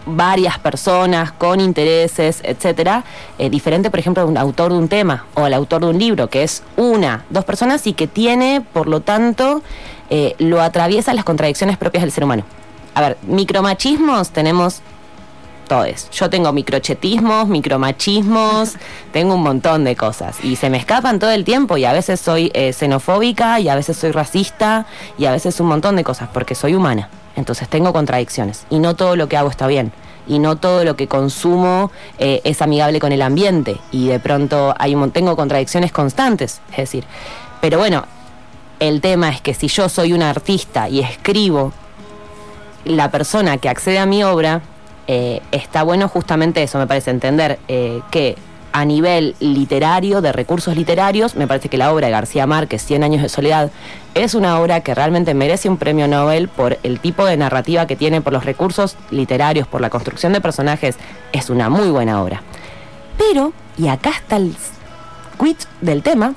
varias 0.07 0.59
personas 0.59 1.33
con 1.33 1.61
intereses, 1.61 2.41
etcétera, 2.45 3.05
eh, 3.39 3.51
diferente, 3.51 3.91
por 3.91 3.99
ejemplo, 3.99 4.25
de 4.25 4.31
un 4.31 4.39
autor 4.39 4.73
de 4.73 4.79
un 4.79 4.89
tema 4.89 5.27
o 5.35 5.47
el 5.47 5.55
autor 5.55 5.83
de 5.83 5.89
un 5.89 5.99
libro, 5.99 6.29
que 6.29 6.45
es 6.45 6.63
una, 6.77 7.25
dos 7.31 7.45
personas 7.45 7.87
y 7.87 7.93
que 7.93 8.07
tiene, 8.07 8.65
por 8.73 8.87
lo 8.87 9.01
tanto, 9.01 9.63
eh, 10.09 10.35
lo 10.39 10.63
atraviesa 10.63 11.13
las 11.13 11.25
contradicciones 11.25 11.77
propias 11.77 12.03
del 12.03 12.13
ser 12.13 12.25
humano. 12.25 12.45
A 12.95 13.01
ver, 13.01 13.19
micromachismos 13.27 14.31
tenemos 14.31 14.81
todos. 15.67 16.11
Yo 16.11 16.31
tengo 16.31 16.53
microchetismos, 16.53 17.49
micromachismos, 17.49 18.77
tengo 19.13 19.35
un 19.35 19.43
montón 19.43 19.85
de 19.85 19.97
cosas 19.97 20.43
y 20.43 20.57
se 20.57 20.71
me 20.71 20.79
escapan 20.79 21.19
todo 21.19 21.31
el 21.31 21.45
tiempo 21.45 21.77
y 21.77 21.85
a 21.85 21.93
veces 21.93 22.21
soy 22.21 22.51
eh, 22.55 22.73
xenofóbica 22.73 23.61
y 23.61 23.69
a 23.69 23.75
veces 23.75 23.97
soy 23.97 24.13
racista 24.13 24.87
y 25.19 25.27
a 25.27 25.33
veces 25.33 25.61
un 25.61 25.69
montón 25.69 25.97
de 25.97 26.05
cosas 26.05 26.29
porque 26.33 26.55
soy 26.55 26.75
humana. 26.75 27.09
Entonces 27.37 27.69
tengo 27.69 27.93
contradicciones 27.93 28.65
y 28.71 28.79
no 28.79 28.97
todo 28.97 29.17
lo 29.17 29.29
que 29.29 29.37
hago 29.37 29.51
está 29.51 29.67
bien 29.67 29.93
y 30.27 30.39
no 30.39 30.57
todo 30.57 30.85
lo 30.85 30.97
que 30.97 31.07
consumo 31.07 31.91
eh, 32.19 32.41
es 32.45 32.63
amigable 32.63 32.99
con 32.99 33.13
el 33.13 33.23
ambiente 33.23 33.79
y 33.93 34.09
de 34.09 34.19
pronto 34.19 34.75
hay 34.79 34.95
un, 34.95 35.11
tengo 35.11 35.37
contradicciones 35.37 35.93
constantes, 35.93 36.61
es 36.71 36.77
decir, 36.79 37.05
pero 37.61 37.79
bueno, 37.79 38.05
el 38.81 39.01
tema 39.01 39.31
es 39.31 39.41
que 39.41 39.55
si 39.55 39.69
yo 39.69 39.89
soy 39.89 40.13
un 40.13 40.23
artista 40.23 40.89
y 40.89 41.01
escribo, 41.01 41.73
la 42.85 43.11
persona 43.11 43.59
que 43.59 43.69
accede 43.69 43.99
a 43.99 44.07
mi 44.07 44.23
obra 44.23 44.63
eh, 45.07 45.41
está 45.53 45.83
bueno 45.83 46.09
justamente 46.09 46.63
eso, 46.63 46.79
me 46.79 46.87
parece 46.87 47.11
entender 47.11 47.59
eh, 47.69 48.01
que 48.11 48.37
a 48.73 48.85
nivel 48.85 49.35
literario, 49.41 50.21
de 50.21 50.33
recursos 50.33 50.77
literarios, 50.77 51.35
me 51.35 51.47
parece 51.47 51.71
que 51.71 51.79
la 51.79 51.95
obra 51.95 52.09
de 52.09 52.13
García 52.13 52.47
Márquez, 52.47 52.85
Cien 52.85 53.05
años 53.05 53.23
de 53.23 53.31
soledad, 53.31 53.71
es 54.15 54.35
una 54.35 54.61
obra 54.61 54.81
que 54.81 54.95
realmente 54.95 55.33
merece 55.33 55.71
un 55.71 55.79
premio 55.79 56.07
Nobel 56.07 56.49
por 56.49 56.79
el 56.83 57.01
tipo 57.01 57.25
de 57.25 57.39
narrativa 57.39 57.87
que 57.87 57.97
tiene, 57.97 58.21
por 58.21 58.35
los 58.35 58.45
recursos 58.45 58.97
literarios, 59.11 59.67
por 59.67 59.81
la 59.81 59.89
construcción 59.89 60.35
de 60.35 60.43
personajes, 60.43 60.97
es 61.33 61.49
una 61.49 61.71
muy 61.71 61.89
buena 61.89 62.23
obra. 62.23 62.43
Pero, 63.17 63.55
y 63.79 63.89
acá 63.89 64.11
está 64.11 64.37
el 64.37 64.55
quit 65.43 65.59
del 65.81 66.03
tema, 66.03 66.35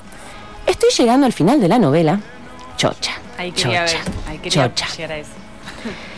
estoy 0.66 0.88
llegando 0.96 1.26
al 1.26 1.34
final 1.34 1.60
de 1.60 1.68
la 1.68 1.78
novela, 1.78 2.20
chocha. 2.78 3.12
Ahí 3.36 3.52
quería 3.52 3.84
chocha, 3.84 3.98
ver, 3.98 4.14
ahí 4.28 4.50
chocha. 4.50 4.86
a 4.86 5.18
eso. 5.18 5.30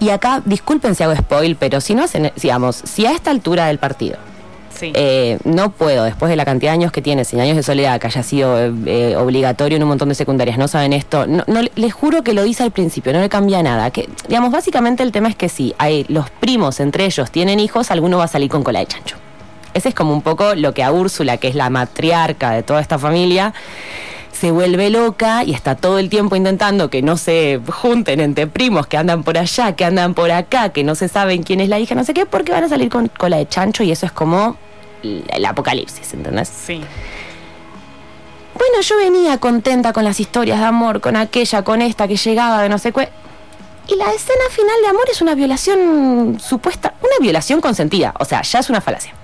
Y 0.00 0.10
acá, 0.10 0.42
disculpen 0.44 0.94
si 0.94 1.02
hago 1.02 1.14
spoil, 1.16 1.56
pero 1.56 1.80
si 1.80 1.94
no 1.94 2.04
hacen, 2.04 2.32
digamos, 2.40 2.76
si 2.76 3.06
a 3.06 3.12
esta 3.12 3.30
altura 3.30 3.66
del 3.66 3.78
partido 3.78 4.18
eh, 4.80 5.38
no 5.44 5.70
puedo, 5.70 6.04
después 6.04 6.30
de 6.30 6.36
la 6.36 6.44
cantidad 6.44 6.72
de 6.72 6.74
años 6.74 6.92
que 6.92 7.02
tiene, 7.02 7.24
sin 7.24 7.40
años 7.40 7.56
de 7.56 7.62
soledad, 7.62 8.00
que 8.00 8.06
haya 8.06 8.22
sido 8.22 8.58
eh, 8.58 9.16
obligatorio 9.16 9.76
en 9.76 9.82
un 9.82 9.88
montón 9.88 10.08
de 10.08 10.14
secundarias, 10.14 10.58
no 10.58 10.68
saben 10.68 10.92
esto, 10.92 11.26
no, 11.26 11.44
les 11.74 11.92
juro 11.92 12.22
que 12.22 12.32
lo 12.32 12.42
dice 12.44 12.62
al 12.62 12.70
principio, 12.70 13.12
no 13.12 13.20
le 13.20 13.28
cambia 13.28 13.62
nada. 13.62 13.90
Que, 13.90 14.08
digamos, 14.28 14.52
básicamente 14.52 15.02
el 15.02 15.12
tema 15.12 15.28
es 15.28 15.36
que 15.36 15.48
si 15.48 15.74
hay 15.78 16.04
los 16.08 16.30
primos 16.30 16.80
entre 16.80 17.06
ellos 17.06 17.30
tienen 17.30 17.60
hijos, 17.60 17.90
alguno 17.90 18.18
va 18.18 18.24
a 18.24 18.28
salir 18.28 18.50
con 18.50 18.62
cola 18.62 18.80
de 18.80 18.86
chancho. 18.86 19.16
Ese 19.74 19.90
es 19.90 19.94
como 19.94 20.12
un 20.12 20.22
poco 20.22 20.54
lo 20.54 20.74
que 20.74 20.82
a 20.82 20.92
Úrsula, 20.92 21.36
que 21.36 21.48
es 21.48 21.54
la 21.54 21.70
matriarca 21.70 22.52
de 22.52 22.62
toda 22.62 22.80
esta 22.80 22.98
familia, 22.98 23.52
se 24.38 24.52
vuelve 24.52 24.90
loca 24.90 25.42
y 25.42 25.52
está 25.52 25.74
todo 25.74 25.98
el 25.98 26.08
tiempo 26.08 26.36
intentando 26.36 26.90
que 26.90 27.02
no 27.02 27.16
se 27.16 27.60
junten 27.66 28.20
entre 28.20 28.46
primos 28.46 28.86
que 28.86 28.96
andan 28.96 29.24
por 29.24 29.36
allá, 29.36 29.74
que 29.74 29.84
andan 29.84 30.14
por 30.14 30.30
acá, 30.30 30.68
que 30.68 30.84
no 30.84 30.94
se 30.94 31.08
saben 31.08 31.42
quién 31.42 31.60
es 31.60 31.68
la 31.68 31.80
hija, 31.80 31.96
no 31.96 32.04
sé 32.04 32.14
qué, 32.14 32.24
porque 32.24 32.52
van 32.52 32.62
a 32.62 32.68
salir 32.68 32.88
con 32.88 33.08
cola 33.08 33.36
de 33.36 33.48
chancho 33.48 33.82
y 33.82 33.90
eso 33.90 34.06
es 34.06 34.12
como 34.12 34.56
el 35.02 35.44
apocalipsis, 35.44 36.14
¿entendés? 36.14 36.48
Sí. 36.48 36.80
Bueno, 38.54 38.80
yo 38.80 38.96
venía 38.96 39.38
contenta 39.38 39.92
con 39.92 40.04
las 40.04 40.20
historias 40.20 40.60
de 40.60 40.66
amor, 40.66 41.00
con 41.00 41.16
aquella, 41.16 41.62
con 41.62 41.82
esta 41.82 42.06
que 42.06 42.16
llegaba 42.16 42.62
de 42.62 42.68
no 42.68 42.78
sé 42.78 42.92
qué. 42.92 43.08
Y 43.88 43.96
la 43.96 44.12
escena 44.12 44.44
final 44.50 44.76
de 44.82 44.88
amor 44.88 45.04
es 45.10 45.20
una 45.20 45.34
violación 45.34 46.38
supuesta, 46.40 46.94
una 47.00 47.18
violación 47.20 47.60
consentida, 47.60 48.14
o 48.20 48.24
sea, 48.24 48.42
ya 48.42 48.60
es 48.60 48.70
una 48.70 48.80
falacia. 48.80 49.14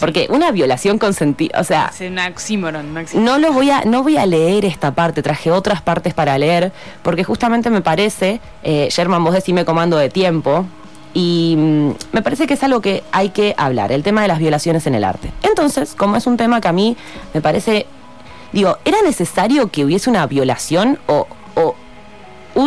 Porque 0.00 0.26
una 0.30 0.50
violación 0.50 0.98
consentida, 0.98 1.60
o 1.60 1.64
sea, 1.64 1.90
es 1.92 2.00
un 2.08 2.18
oxímoron, 2.18 2.94
no 3.14 3.38
lo 3.38 3.52
voy 3.52 3.70
a, 3.70 3.84
no 3.84 4.02
voy 4.02 4.16
a 4.16 4.26
leer 4.26 4.64
esta 4.64 4.94
parte, 4.94 5.22
traje 5.22 5.50
otras 5.50 5.82
partes 5.82 6.14
para 6.14 6.36
leer, 6.38 6.72
porque 7.02 7.24
justamente 7.24 7.70
me 7.70 7.82
parece, 7.82 8.40
eh, 8.62 8.88
Sherman, 8.90 9.22
vos 9.22 9.34
decime 9.34 9.64
comando 9.64 9.96
de 9.96 10.08
tiempo, 10.08 10.66
y 11.14 11.54
mm, 11.56 11.90
me 12.12 12.22
parece 12.22 12.46
que 12.46 12.54
es 12.54 12.62
algo 12.62 12.80
que 12.80 13.02
hay 13.12 13.30
que 13.30 13.54
hablar, 13.58 13.92
el 13.92 14.02
tema 14.02 14.22
de 14.22 14.28
las 14.28 14.38
violaciones 14.38 14.86
en 14.86 14.94
el 14.94 15.04
arte. 15.04 15.30
Entonces, 15.42 15.94
como 15.94 16.16
es 16.16 16.26
un 16.26 16.36
tema 16.36 16.60
que 16.60 16.68
a 16.68 16.72
mí 16.72 16.96
me 17.34 17.40
parece, 17.40 17.86
digo, 18.52 18.78
¿era 18.84 19.02
necesario 19.02 19.70
que 19.70 19.84
hubiese 19.84 20.08
una 20.08 20.26
violación 20.26 20.98
o 21.06 21.26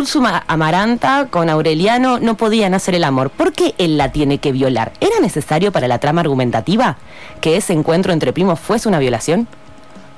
Úrsula 0.05 0.43
Amaranta 0.47 1.29
con 1.31 1.49
Aureliano 1.49 2.19
no 2.19 2.37
podían 2.37 2.75
hacer 2.75 2.93
el 2.93 3.03
amor. 3.03 3.31
¿Por 3.31 3.53
qué 3.53 3.73
él 3.79 3.97
la 3.97 4.11
tiene 4.11 4.37
que 4.37 4.51
violar? 4.51 4.93
¿Era 4.99 5.19
necesario 5.19 5.71
para 5.71 5.87
la 5.87 5.97
trama 5.97 6.21
argumentativa 6.21 6.97
que 7.41 7.57
ese 7.57 7.73
encuentro 7.73 8.13
entre 8.13 8.31
primos 8.31 8.59
fuese 8.59 8.87
una 8.87 8.99
violación? 8.99 9.47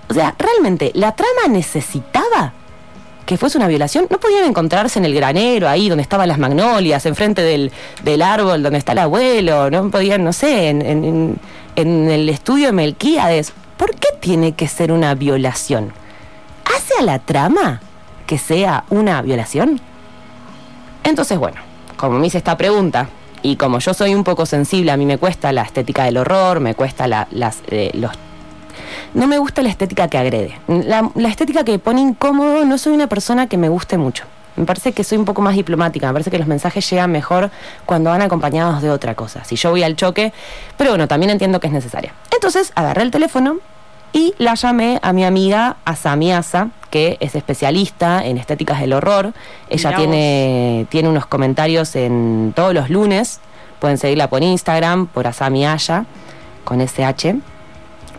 O 0.09 0.13
sea, 0.13 0.35
¿realmente 0.37 0.91
la 0.93 1.13
trama 1.13 1.47
necesitaba 1.47 2.51
que 3.25 3.37
fuese 3.37 3.57
una 3.57 3.69
violación? 3.69 4.07
¿No 4.09 4.19
podían 4.19 4.43
encontrarse 4.43 4.99
en 4.99 5.05
el 5.05 5.15
granero, 5.15 5.69
ahí 5.69 5.87
donde 5.87 6.01
estaban 6.01 6.27
las 6.27 6.37
magnolias, 6.37 7.05
enfrente 7.05 7.41
del, 7.41 7.71
del 8.03 8.21
árbol 8.21 8.63
donde 8.63 8.79
está 8.79 8.91
el 8.91 8.99
abuelo? 8.99 9.69
¿No 9.69 9.89
podían, 9.89 10.21
no 10.21 10.33
sé, 10.33 10.67
en, 10.67 10.81
en, 10.81 11.37
en 11.77 12.09
el 12.09 12.27
estudio 12.27 12.65
de 12.65 12.73
Melquíades? 12.73 13.53
¿Por 13.77 13.95
qué 13.95 14.09
tiene 14.19 14.51
que 14.51 14.67
ser 14.67 14.91
una 14.91 15.15
violación? 15.15 15.93
¿Hace 16.65 16.95
a 16.99 17.03
la 17.03 17.19
trama? 17.19 17.79
Que 18.27 18.37
sea 18.37 18.83
una 18.91 19.23
violación? 19.23 19.81
Entonces, 21.03 21.39
bueno, 21.39 21.59
como 21.95 22.19
me 22.19 22.27
hice 22.27 22.37
esta 22.37 22.57
pregunta, 22.57 23.09
y 23.41 23.55
como 23.55 23.79
yo 23.79 23.93
soy 23.93 24.13
un 24.13 24.23
poco 24.23 24.45
sensible, 24.45 24.91
a 24.91 24.97
mí 24.97 25.05
me 25.05 25.17
cuesta 25.17 25.51
la 25.51 25.61
estética 25.61 26.03
del 26.03 26.17
horror, 26.17 26.59
me 26.59 26.75
cuesta 26.75 27.07
la, 27.07 27.27
las, 27.31 27.59
eh, 27.67 27.91
los... 27.93 28.11
No 29.13 29.25
me 29.27 29.37
gusta 29.37 29.61
la 29.61 29.69
estética 29.69 30.07
que 30.07 30.17
agrede. 30.17 30.59
La, 30.67 31.09
la, 31.15 31.29
estética 31.29 31.63
que 31.63 31.79
pone 31.79 32.01
incómodo, 32.01 32.65
no 32.65 32.77
soy 32.77 32.93
una 32.93 33.07
persona 33.07 33.47
que 33.47 33.57
me 33.57 33.69
guste 33.69 33.97
mucho. 33.97 34.25
Me 34.57 34.65
parece 34.65 34.91
que 34.91 35.03
soy 35.03 35.17
un 35.17 35.25
poco 35.25 35.41
más 35.41 35.55
diplomática, 35.55 36.07
me 36.07 36.13
parece 36.13 36.31
que 36.31 36.39
los 36.39 36.47
mensajes 36.47 36.89
llegan 36.89 37.11
mejor 37.11 37.51
cuando 37.85 38.09
van 38.09 38.21
acompañados 38.21 38.81
de 38.81 38.89
otra 38.89 39.15
cosa. 39.15 39.43
Si 39.43 39.55
yo 39.55 39.69
voy 39.69 39.83
al 39.83 39.95
choque, 39.95 40.33
pero 40.77 40.89
bueno, 40.89 41.07
también 41.07 41.29
entiendo 41.29 41.59
que 41.59 41.67
es 41.67 41.73
necesaria. 41.73 42.13
Entonces 42.33 42.71
agarré 42.75 43.03
el 43.03 43.11
teléfono 43.11 43.59
y 44.13 44.33
la 44.37 44.55
llamé 44.55 44.99
a 45.01 45.13
mi 45.13 45.25
amiga 45.25 45.77
Asami 45.85 46.31
Asa, 46.31 46.69
que 46.89 47.17
es 47.19 47.35
especialista 47.35 48.25
en 48.25 48.37
estéticas 48.37 48.79
del 48.79 48.93
horror. 48.93 49.33
Ella 49.69 49.95
tiene, 49.95 50.87
tiene 50.89 51.09
unos 51.09 51.25
comentarios 51.25 51.95
en 51.95 52.53
todos 52.55 52.73
los 52.73 52.89
lunes. 52.89 53.39
Pueden 53.79 53.97
seguirla 53.97 54.29
por 54.29 54.41
Instagram, 54.41 55.07
por 55.07 55.27
Asami 55.27 55.65
Aya, 55.65 56.05
con 56.63 56.81
SH. 56.81 57.35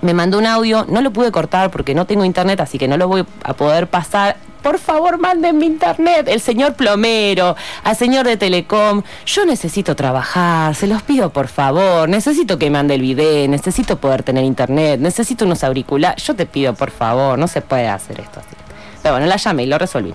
Me 0.02 0.14
mandó 0.14 0.38
un 0.38 0.47
audio, 0.47 0.87
no 0.88 1.00
lo 1.00 1.11
pude 1.11 1.33
cortar 1.33 1.71
porque 1.71 1.95
no 1.95 2.07
tengo 2.07 2.25
internet, 2.25 2.61
así 2.61 2.78
que 2.78 2.87
no 2.87 2.97
lo 2.97 3.09
voy 3.09 3.25
a 3.42 3.54
poder 3.54 3.88
pasar 3.88 4.37
por 4.69 4.79
favor 4.79 5.19
mándenme 5.19 5.65
internet, 5.65 6.29
el 6.29 6.43
señor 6.43 6.75
plomero, 6.75 7.57
al 7.85 7.97
señor 7.97 8.27
de 8.27 8.37
Telecom, 8.37 9.03
yo 9.25 9.47
necesito 9.47 9.97
trabajar, 9.97 10.75
se 10.75 10.87
los 10.87 11.01
pido 11.01 11.31
por 11.31 11.49
favor, 11.49 12.07
necesito 12.07 12.59
que 12.59 12.69
mande 12.69 12.97
el 12.97 13.01
video, 13.01 13.49
necesito 13.49 13.97
poder 13.97 14.23
tener 14.25 14.45
internet, 14.45 15.01
necesito 15.01 15.47
unos 15.47 15.65
auriculares, 15.65 16.23
yo 16.23 16.37
te 16.37 16.45
pido 16.45 16.75
por 16.75 16.91
favor, 16.91 17.39
no 17.39 17.49
se 17.49 17.63
puede 17.63 17.89
hacer 17.89 18.21
esto 18.21 18.41
así. 18.41 18.57
Pero 19.03 19.15
bueno, 19.15 19.27
la 19.27 19.37
llamé 19.37 19.63
y 19.63 19.67
lo 19.69 19.79
resolví. 19.79 20.13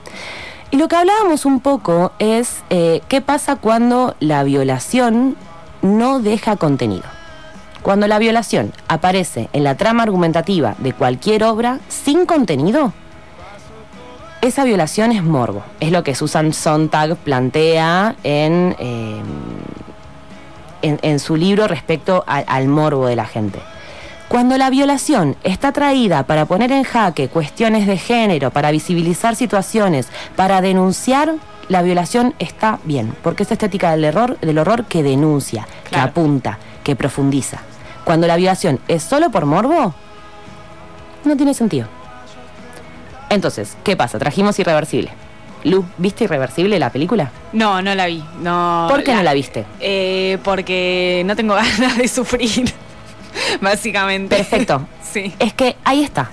Y 0.70 0.78
lo 0.78 0.88
que 0.88 0.98
hablábamos 0.98 1.46
un 1.46 1.60
poco 1.60 2.12
es 2.20 2.62
eh, 2.70 3.02
qué 3.08 3.22
pasa 3.22 3.56
cuando 3.56 4.16
la 4.20 4.44
violación 4.44 5.36
no 5.82 6.20
deja 6.20 6.58
contenido. 6.58 7.06
Cuando 7.82 8.08
la 8.08 8.20
violación 8.20 8.72
aparece 8.88 9.50
en 9.52 9.64
la 9.64 9.78
trama 9.78 10.04
argumentativa 10.04 10.76
de 10.78 10.94
cualquier 10.94 11.44
obra 11.44 11.80
sin 11.88 12.28
contenido, 12.28 12.94
esa 14.44 14.66
violación 14.66 15.14
es 15.14 15.24
morbo. 15.24 15.64
Es 15.80 15.92
lo 15.92 16.04
que 16.04 16.16
Susan 16.16 16.52
Sontag 16.52 17.16
plantea 17.16 18.16
en, 18.24 18.76
eh, 18.78 19.22
en, 20.82 21.20
su 21.20 21.38
libro 21.38 21.68
respecto 21.68 22.26
al 22.28 22.68
morbo 22.68 23.08
de 23.08 23.16
la 23.16 23.26
gente. 23.26 23.60
Cuando 24.28 24.58
la 24.58 24.70
violación 24.70 25.38
está 25.44 25.72
traída 25.72 26.24
para 26.24 26.46
poner 26.46 26.74
en 26.74 26.84
jaque 26.84 27.30
cuestiones 27.30 27.88
de 27.88 27.98
género, 27.98 28.52
para 28.52 28.72
visibilizar 28.72 29.38
situaciones, 29.38 30.10
para 30.36 30.60
denunciar, 30.60 31.36
la 31.70 31.82
violación 31.82 32.34
está 32.40 32.80
bien, 32.84 33.16
porque 33.24 33.44
es 33.44 33.52
estética 33.52 33.92
del 33.92 34.04
error, 34.04 34.38
del 34.42 34.58
horror 34.58 34.84
que 34.86 35.04
denuncia, 35.04 35.66
que 35.90 35.96
apunta, 35.96 36.58
que 36.84 36.98
profundiza. 36.98 37.60
Cuando 38.04 38.28
la 38.28 38.36
violación 38.36 38.82
es 38.90 39.04
solo 39.04 39.30
por 39.32 39.46
morbo, 39.46 39.94
no 41.24 41.38
tiene 41.38 41.54
sentido. 41.54 42.03
Entonces, 43.34 43.76
¿qué 43.84 43.96
pasa? 43.96 44.20
Trajimos 44.20 44.60
Irreversible. 44.60 45.12
Lu, 45.64 45.86
¿viste 45.98 46.26
Irreversible 46.26 46.78
la 46.78 46.92
película? 46.92 47.32
No, 47.54 47.82
no 47.82 47.96
la 47.96 48.06
vi. 48.06 48.24
No, 48.42 48.86
¿Por 48.90 49.04
qué 49.04 49.16
no 49.16 49.24
la 49.24 49.34
viste? 49.34 49.66
Eh, 49.80 50.38
porque 50.44 51.24
no 51.26 51.36
tengo 51.36 51.56
ganas 51.80 51.98
de 51.98 52.08
sufrir, 52.08 52.72
básicamente. 53.62 54.36
Perfecto. 54.36 54.86
sí. 55.12 55.34
Es 55.40 55.54
que 55.54 55.76
ahí 55.84 56.04
está. 56.04 56.30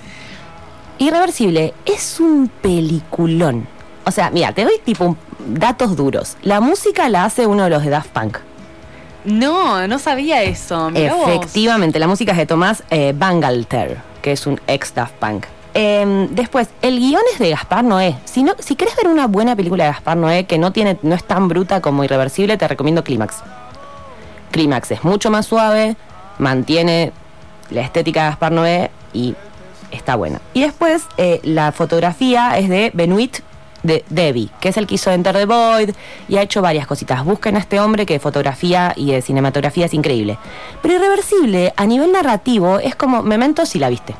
Irreversible 0.99 1.73
es 1.85 2.19
un 2.19 2.49
peliculón. 2.61 3.67
O 4.05 4.11
sea, 4.11 4.29
mira, 4.29 4.51
te 4.53 4.63
doy 4.63 4.79
tipo 4.83 5.17
datos 5.47 5.95
duros. 5.95 6.37
La 6.43 6.59
música 6.59 7.09
la 7.09 7.25
hace 7.25 7.47
uno 7.47 7.63
de 7.63 7.69
los 7.71 7.83
de 7.83 7.89
Daft 7.89 8.09
Punk. 8.11 8.37
No, 9.25 9.87
no 9.87 9.97
sabía 9.99 10.43
eso. 10.43 10.91
mirá 10.91 11.15
vos. 11.15 11.29
Efectivamente, 11.29 11.99
la 11.99 12.07
música 12.07 12.31
es 12.33 12.37
de 12.37 12.45
Tomás 12.45 12.83
eh, 12.89 13.13
Bangalter, 13.15 13.97
que 14.21 14.31
es 14.31 14.45
un 14.45 14.59
ex 14.67 14.93
Daft 14.93 15.13
Punk. 15.15 15.45
Eh, 15.73 16.27
después, 16.31 16.69
el 16.81 16.99
guion 16.99 17.21
es 17.33 17.39
de 17.39 17.49
Gaspar 17.51 17.83
Noé. 17.83 18.17
Si, 18.25 18.43
no, 18.43 18.53
si 18.59 18.75
querés 18.75 18.95
ver 18.95 19.07
una 19.07 19.27
buena 19.27 19.55
película 19.55 19.85
de 19.85 19.91
Gaspar 19.91 20.17
Noé 20.17 20.45
que 20.45 20.57
no, 20.57 20.71
tiene, 20.71 20.97
no 21.01 21.15
es 21.15 21.23
tan 21.23 21.47
bruta 21.47 21.81
como 21.81 22.03
Irreversible, 22.03 22.57
te 22.57 22.67
recomiendo 22.67 23.03
Clímax. 23.03 23.37
Clímax 24.51 24.91
es 24.91 25.03
mucho 25.03 25.31
más 25.31 25.45
suave, 25.45 25.95
mantiene 26.39 27.13
la 27.69 27.81
estética 27.81 28.23
de 28.23 28.29
Gaspar 28.29 28.51
Noé 28.51 28.91
y 29.13 29.35
está 29.91 30.15
buena. 30.15 30.41
Y 30.53 30.61
después, 30.61 31.03
eh, 31.17 31.39
la 31.43 31.71
fotografía 31.71 32.57
es 32.57 32.67
de 32.69 32.91
Benoit 32.93 33.39
de 33.83 34.03
Debbie, 34.09 34.49
que 34.59 34.69
es 34.69 34.77
el 34.77 34.87
que 34.87 34.95
hizo 34.95 35.11
Enter 35.11 35.35
the 35.35 35.45
Void 35.45 35.91
y 36.27 36.37
ha 36.37 36.41
hecho 36.41 36.61
varias 36.61 36.85
cositas. 36.85 37.23
Busquen 37.23 37.55
a 37.55 37.59
este 37.59 37.79
hombre 37.79 38.05
que 38.05 38.13
de 38.13 38.19
fotografía 38.19 38.93
y 38.95 39.11
de 39.11 39.21
cinematografía 39.21 39.85
es 39.85 39.93
increíble. 39.93 40.37
Pero 40.81 40.95
Irreversible, 40.95 41.73
a 41.75 41.85
nivel 41.85 42.11
narrativo, 42.11 42.79
es 42.79 42.95
como 42.95 43.23
Memento 43.23 43.65
si 43.65 43.79
la 43.79 43.89
viste. 43.89 44.13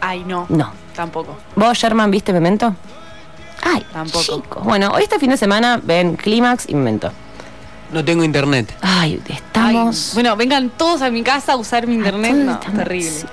Ay, 0.00 0.24
no. 0.26 0.46
No. 0.48 0.70
Tampoco. 0.94 1.36
¿Vos, 1.56 1.78
Sherman, 1.78 2.10
viste 2.10 2.32
Memento? 2.32 2.74
Ay, 3.62 3.84
Tampoco. 3.92 4.40
chicos. 4.42 4.64
Bueno, 4.64 4.90
hoy 4.94 5.02
este 5.04 5.18
fin 5.18 5.30
de 5.30 5.36
semana 5.36 5.80
ven 5.82 6.16
Clímax 6.16 6.68
y 6.68 6.74
Memento. 6.74 7.10
No 7.92 8.04
tengo 8.04 8.22
internet. 8.22 8.74
Ay, 8.82 9.20
Ay, 9.28 9.34
estamos... 9.36 10.10
bueno, 10.14 10.36
vengan 10.36 10.68
todos 10.70 11.00
a 11.00 11.10
mi 11.10 11.22
casa 11.22 11.54
a 11.54 11.56
usar 11.56 11.86
mi 11.86 11.94
internet. 11.94 12.34
No, 12.34 12.52
está- 12.54 12.70
terrible. 12.72 13.10
sí. 13.10 13.26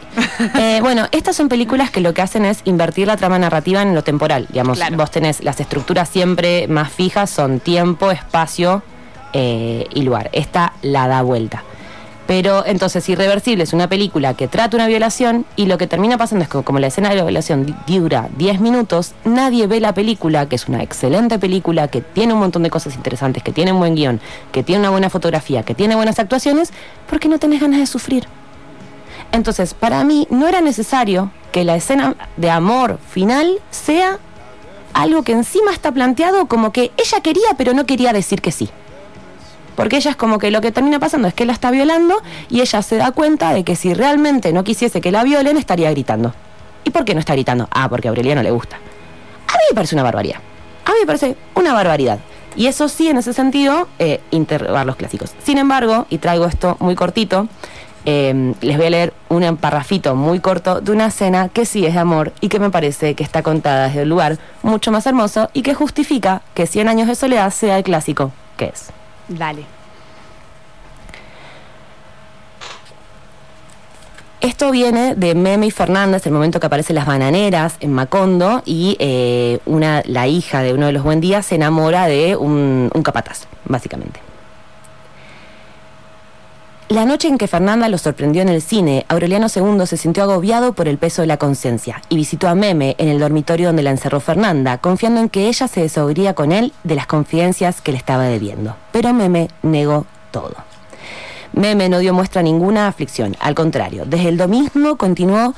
Eh, 0.55 0.79
bueno, 0.81 1.07
estas 1.11 1.35
son 1.35 1.49
películas 1.49 1.91
que 1.91 1.99
lo 2.01 2.13
que 2.13 2.21
hacen 2.21 2.45
es 2.45 2.59
invertir 2.65 3.07
la 3.07 3.17
trama 3.17 3.37
narrativa 3.37 3.81
en 3.81 3.93
lo 3.93 4.03
temporal. 4.03 4.47
Digamos, 4.49 4.77
Claro. 4.77 4.95
vos 4.97 5.11
tenés 5.11 5.43
las 5.43 5.59
estructuras 5.59 6.07
siempre 6.07 6.67
más 6.69 6.91
fijas, 6.91 7.29
son 7.29 7.59
tiempo, 7.59 8.11
espacio 8.11 8.81
eh, 9.33 9.87
y 9.93 10.03
lugar. 10.03 10.29
Esta 10.33 10.71
la 10.81 11.07
da 11.09 11.21
vuelta. 11.21 11.63
Pero 12.27 12.65
entonces 12.65 13.07
Irreversible 13.07 13.63
es 13.63 13.73
una 13.73 13.87
película 13.87 14.33
que 14.33 14.47
trata 14.47 14.77
una 14.77 14.87
violación 14.87 15.45
y 15.55 15.67
lo 15.67 15.77
que 15.77 15.85
termina 15.85 16.17
pasando 16.17 16.43
es 16.43 16.49
que 16.49 16.63
como 16.63 16.79
la 16.79 16.87
escena 16.87 17.09
de 17.09 17.15
la 17.15 17.23
violación 17.23 17.75
dura 17.85 18.29
10 18.37 18.61
minutos, 18.61 19.13
nadie 19.25 19.67
ve 19.67 19.79
la 19.79 19.93
película, 19.93 20.49
que 20.49 20.55
es 20.55 20.67
una 20.67 20.81
excelente 20.81 21.37
película, 21.37 21.87
que 21.87 22.01
tiene 22.01 22.33
un 22.33 22.39
montón 22.39 22.63
de 22.63 22.71
cosas 22.71 22.95
interesantes, 22.95 23.43
que 23.43 23.51
tiene 23.51 23.73
un 23.73 23.79
buen 23.79 23.95
guion, 23.95 24.19
que 24.51 24.63
tiene 24.63 24.79
una 24.79 24.89
buena 24.89 25.09
fotografía, 25.11 25.63
que 25.63 25.75
tiene 25.75 25.95
buenas 25.95 26.17
actuaciones, 26.17 26.73
porque 27.07 27.27
no 27.27 27.37
tenés 27.37 27.61
ganas 27.61 27.79
de 27.79 27.85
sufrir. 27.85 28.27
Entonces, 29.31 29.73
para 29.73 30.03
mí 30.03 30.27
no 30.31 30.47
era 30.47 30.61
necesario 30.61 31.31
que 31.51 31.63
la 31.63 31.75
escena 31.75 32.15
de 32.37 32.49
amor 32.49 32.99
final 33.07 33.59
sea 33.69 34.17
algo 34.93 35.23
que 35.23 35.33
encima 35.33 35.71
está 35.71 35.91
planteado 35.91 36.47
como 36.47 36.71
que 36.71 36.91
ella 36.97 37.21
quería, 37.21 37.49
pero 37.57 37.73
no 37.73 37.85
quería 37.85 38.13
decir 38.13 38.41
que 38.41 38.51
sí. 38.51 38.69
Porque 39.75 39.97
ella 39.97 40.11
es 40.11 40.17
como 40.17 40.39
que 40.39 40.51
lo 40.51 40.61
que 40.61 40.71
termina 40.71 40.99
pasando 40.99 41.27
es 41.27 41.33
que 41.33 41.45
la 41.45 41.53
está 41.53 41.71
violando 41.71 42.21
y 42.49 42.61
ella 42.61 42.81
se 42.81 42.97
da 42.97 43.11
cuenta 43.11 43.53
de 43.53 43.63
que 43.63 43.75
si 43.75 43.93
realmente 43.93 44.53
no 44.53 44.63
quisiese 44.63 45.01
que 45.01 45.11
la 45.11 45.23
violen, 45.23 45.57
estaría 45.57 45.91
gritando. 45.91 46.33
¿Y 46.83 46.91
por 46.91 47.03
qué 47.05 47.13
no 47.13 47.19
está 47.19 47.33
gritando? 47.33 47.67
Ah, 47.71 47.89
porque 47.89 48.07
a 48.07 48.11
Aureliano 48.11 48.43
le 48.43 48.51
gusta. 48.51 48.77
A 48.77 49.53
mí 49.53 49.63
me 49.69 49.75
parece 49.75 49.95
una 49.95 50.03
barbaridad. 50.03 50.37
A 50.85 50.91
mí 50.91 50.97
me 51.01 51.05
parece 51.05 51.35
una 51.55 51.73
barbaridad. 51.73 52.19
Y 52.55 52.67
eso 52.67 52.87
sí, 52.87 53.09
en 53.09 53.17
ese 53.17 53.33
sentido, 53.33 53.87
eh, 53.99 54.21
interrogar 54.31 54.85
los 54.85 54.95
clásicos. 54.95 55.33
Sin 55.43 55.57
embargo, 55.57 56.05
y 56.09 56.19
traigo 56.19 56.45
esto 56.45 56.77
muy 56.79 56.95
cortito, 56.95 57.49
eh, 58.05 58.53
les 58.61 58.77
voy 58.77 58.85
a 58.85 58.89
leer 58.91 59.13
un 59.29 59.57
parrafito 59.57 60.15
muy 60.15 60.39
corto 60.39 60.79
de 60.79 60.91
una 60.91 61.07
escena 61.07 61.49
que 61.49 61.65
sí 61.65 61.85
es 61.85 61.95
de 61.95 61.99
amor 61.99 62.33
y 62.39 62.49
que 62.49 62.59
me 62.59 62.69
parece 62.69 63.15
que 63.15 63.23
está 63.23 63.41
contada 63.41 63.87
desde 63.87 64.03
un 64.03 64.09
lugar 64.09 64.37
mucho 64.61 64.91
más 64.91 65.07
hermoso 65.07 65.49
y 65.53 65.63
que 65.63 65.73
justifica 65.73 66.43
que 66.53 66.67
100 66.67 66.87
años 66.87 67.07
de 67.07 67.15
soledad 67.15 67.51
sea 67.51 67.77
el 67.77 67.83
clásico 67.83 68.31
que 68.57 68.65
es. 68.65 68.91
Dale. 69.27 69.65
Esto 74.41 74.69
viene 74.69 75.15
de 75.15 75.33
Meme 75.33 75.65
y 75.65 75.71
Fernández, 75.71 76.27
el 76.27 76.33
momento 76.33 76.59
que 76.59 76.67
aparecen 76.67 76.95
las 76.95 77.07
bananeras 77.07 77.77
en 77.79 77.91
Macondo 77.93 78.61
y 78.63 78.95
eh, 78.99 79.59
una, 79.65 80.03
la 80.05 80.27
hija 80.27 80.61
de 80.61 80.73
uno 80.73 80.85
de 80.85 80.91
los 80.91 81.03
buen 81.03 81.19
días 81.19 81.47
se 81.47 81.55
enamora 81.55 82.05
de 82.05 82.35
un 82.35 82.89
capataz, 83.03 83.47
básicamente. 83.65 84.24
La 86.87 87.03
noche 87.03 87.27
en 87.27 87.39
que 87.39 87.47
Fernanda 87.47 87.89
lo 87.89 87.97
sorprendió 87.97 88.43
en 88.43 88.49
el 88.49 88.61
cine, 88.61 89.07
Aureliano 89.09 89.47
II 89.53 89.87
se 89.87 89.97
sintió 89.97 90.21
agobiado 90.21 90.73
por 90.73 90.87
el 90.87 90.99
peso 90.99 91.23
de 91.23 91.27
la 91.27 91.37
conciencia 91.37 91.99
y 92.09 92.15
visitó 92.15 92.47
a 92.47 92.53
Meme 92.53 92.95
en 92.99 93.07
el 93.07 93.19
dormitorio 93.19 93.69
donde 93.69 93.81
la 93.81 93.89
encerró 93.89 94.19
Fernanda, 94.19 94.77
confiando 94.77 95.19
en 95.19 95.29
que 95.29 95.47
ella 95.47 95.67
se 95.67 95.81
desahogaría 95.81 96.35
con 96.35 96.51
él 96.51 96.73
de 96.83 96.93
las 96.93 97.07
confidencias 97.07 97.81
que 97.81 97.91
le 97.91 97.97
estaba 97.97 98.25
debiendo. 98.25 98.75
Pero 98.91 99.13
Meme 99.13 99.47
negó 99.63 100.05
todo. 100.29 100.53
Meme 101.53 101.89
no 101.89 101.97
dio 101.97 102.13
muestra 102.13 102.43
ninguna 102.43 102.87
aflicción, 102.87 103.35
al 103.39 103.55
contrario, 103.55 104.03
desde 104.05 104.29
el 104.29 104.37
domingo 104.37 104.95
continuó 104.95 105.55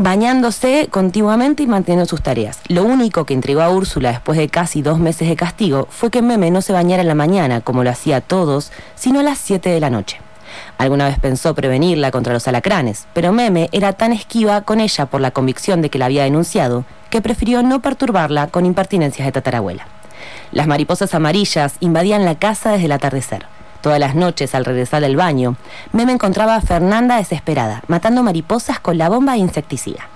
bañándose 0.00 0.88
continuamente 0.90 1.62
y 1.62 1.66
manteniendo 1.66 2.06
sus 2.06 2.22
tareas. 2.22 2.60
Lo 2.68 2.84
único 2.84 3.26
que 3.26 3.34
intrigó 3.34 3.60
a 3.60 3.68
Úrsula 3.68 4.12
después 4.12 4.38
de 4.38 4.48
casi 4.48 4.80
dos 4.80 4.98
meses 4.98 5.28
de 5.28 5.36
castigo 5.36 5.88
fue 5.90 6.10
que 6.10 6.22
Meme 6.22 6.50
no 6.50 6.62
se 6.62 6.72
bañara 6.72 7.02
en 7.02 7.08
la 7.08 7.14
mañana, 7.14 7.60
como 7.60 7.84
lo 7.84 7.90
hacía 7.90 8.22
todos, 8.22 8.72
sino 8.94 9.20
a 9.20 9.22
las 9.22 9.36
7 9.36 9.68
de 9.68 9.78
la 9.78 9.90
noche. 9.90 10.18
Alguna 10.78 11.04
vez 11.04 11.18
pensó 11.18 11.54
prevenirla 11.54 12.10
contra 12.10 12.32
los 12.32 12.48
alacranes, 12.48 13.08
pero 13.12 13.34
Meme 13.34 13.68
era 13.72 13.92
tan 13.92 14.14
esquiva 14.14 14.62
con 14.62 14.80
ella 14.80 15.04
por 15.04 15.20
la 15.20 15.32
convicción 15.32 15.82
de 15.82 15.90
que 15.90 15.98
la 15.98 16.06
había 16.06 16.24
denunciado, 16.24 16.86
que 17.10 17.20
prefirió 17.20 17.62
no 17.62 17.82
perturbarla 17.82 18.46
con 18.46 18.64
impertinencias 18.64 19.26
de 19.26 19.32
tatarabuela. 19.32 19.86
Las 20.50 20.66
mariposas 20.66 21.14
amarillas 21.14 21.74
invadían 21.80 22.24
la 22.24 22.36
casa 22.36 22.72
desde 22.72 22.86
el 22.86 22.92
atardecer. 22.92 23.44
Todas 23.80 23.98
las 23.98 24.14
noches, 24.14 24.54
al 24.54 24.64
regresar 24.64 25.00
del 25.00 25.16
baño, 25.16 25.56
Meme 25.92 26.12
encontraba 26.12 26.54
a 26.54 26.60
Fernanda 26.60 27.16
desesperada, 27.16 27.82
matando 27.88 28.22
mariposas 28.22 28.78
con 28.78 28.98
la 28.98 29.08
bomba 29.08 29.32
de 29.32 29.38
insecticida. 29.38 30.08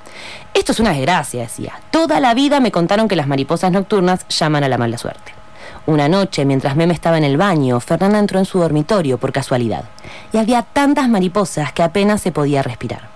Esto 0.53 0.72
es 0.72 0.81
una 0.81 0.90
desgracia, 0.90 1.42
decía. 1.42 1.72
Toda 1.90 2.20
la 2.20 2.35
vida 2.35 2.61
me 2.61 2.70
contaron 2.70 3.09
que 3.09 3.16
las 3.16 3.27
mariposas 3.27 3.72
nocturnas 3.72 4.27
llaman 4.29 4.64
a 4.64 4.68
la 4.68 4.79
mala 4.79 4.98
suerte. 4.98 5.33
Una 5.87 6.09
noche, 6.09 6.44
mientras 6.44 6.77
Meme 6.77 6.94
estaba 6.94 7.18
en 7.18 7.24
el 7.24 7.37
baño, 7.37 7.81
Fernanda 7.81 8.18
entró 8.18 8.38
en 8.38 8.44
su 8.44 8.59
dormitorio 8.59 9.18
por 9.18 9.33
casualidad. 9.33 9.85
Y 10.33 10.38
había 10.38 10.62
tantas 10.62 11.09
mariposas 11.09 11.72
que 11.72 11.83
apenas 11.83 12.20
se 12.20 12.33
podía 12.33 12.62
respirar. 12.62 13.13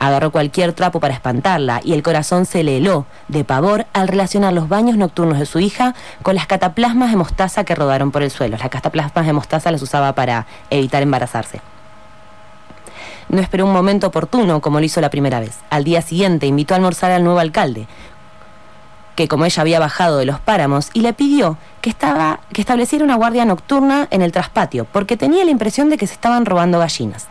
Agarró 0.00 0.32
cualquier 0.32 0.72
trapo 0.72 0.98
para 0.98 1.12
espantarla 1.12 1.82
y 1.84 1.92
el 1.92 2.02
corazón 2.02 2.46
se 2.46 2.64
le 2.64 2.78
heló 2.78 3.04
de 3.28 3.44
pavor 3.44 3.86
al 3.92 4.08
relacionar 4.08 4.54
los 4.54 4.66
baños 4.66 4.96
nocturnos 4.96 5.38
de 5.38 5.44
su 5.44 5.60
hija 5.60 5.94
con 6.22 6.34
las 6.34 6.46
cataplasmas 6.46 7.10
de 7.10 7.18
mostaza 7.18 7.64
que 7.64 7.74
rodaron 7.74 8.10
por 8.10 8.22
el 8.22 8.30
suelo. 8.30 8.56
Las 8.56 8.70
cataplasmas 8.70 9.26
de 9.26 9.34
mostaza 9.34 9.70
las 9.70 9.82
usaba 9.82 10.14
para 10.14 10.46
evitar 10.70 11.02
embarazarse. 11.02 11.60
No 13.28 13.42
esperó 13.42 13.66
un 13.66 13.74
momento 13.74 14.06
oportuno 14.06 14.62
como 14.62 14.80
lo 14.80 14.86
hizo 14.86 15.02
la 15.02 15.10
primera 15.10 15.38
vez. 15.38 15.58
Al 15.68 15.84
día 15.84 16.00
siguiente 16.00 16.46
invitó 16.46 16.72
a 16.72 16.78
almorzar 16.78 17.10
al 17.10 17.22
nuevo 17.22 17.38
alcalde, 17.38 17.86
que 19.16 19.28
como 19.28 19.44
ella 19.44 19.60
había 19.60 19.80
bajado 19.80 20.16
de 20.16 20.24
los 20.24 20.40
páramos 20.40 20.88
y 20.94 21.02
le 21.02 21.12
pidió 21.12 21.58
que, 21.82 21.90
estaba, 21.90 22.40
que 22.54 22.62
estableciera 22.62 23.04
una 23.04 23.16
guardia 23.16 23.44
nocturna 23.44 24.08
en 24.10 24.22
el 24.22 24.32
traspatio, 24.32 24.86
porque 24.90 25.18
tenía 25.18 25.44
la 25.44 25.50
impresión 25.50 25.90
de 25.90 25.98
que 25.98 26.06
se 26.06 26.14
estaban 26.14 26.46
robando 26.46 26.78
gallinas. 26.78 27.26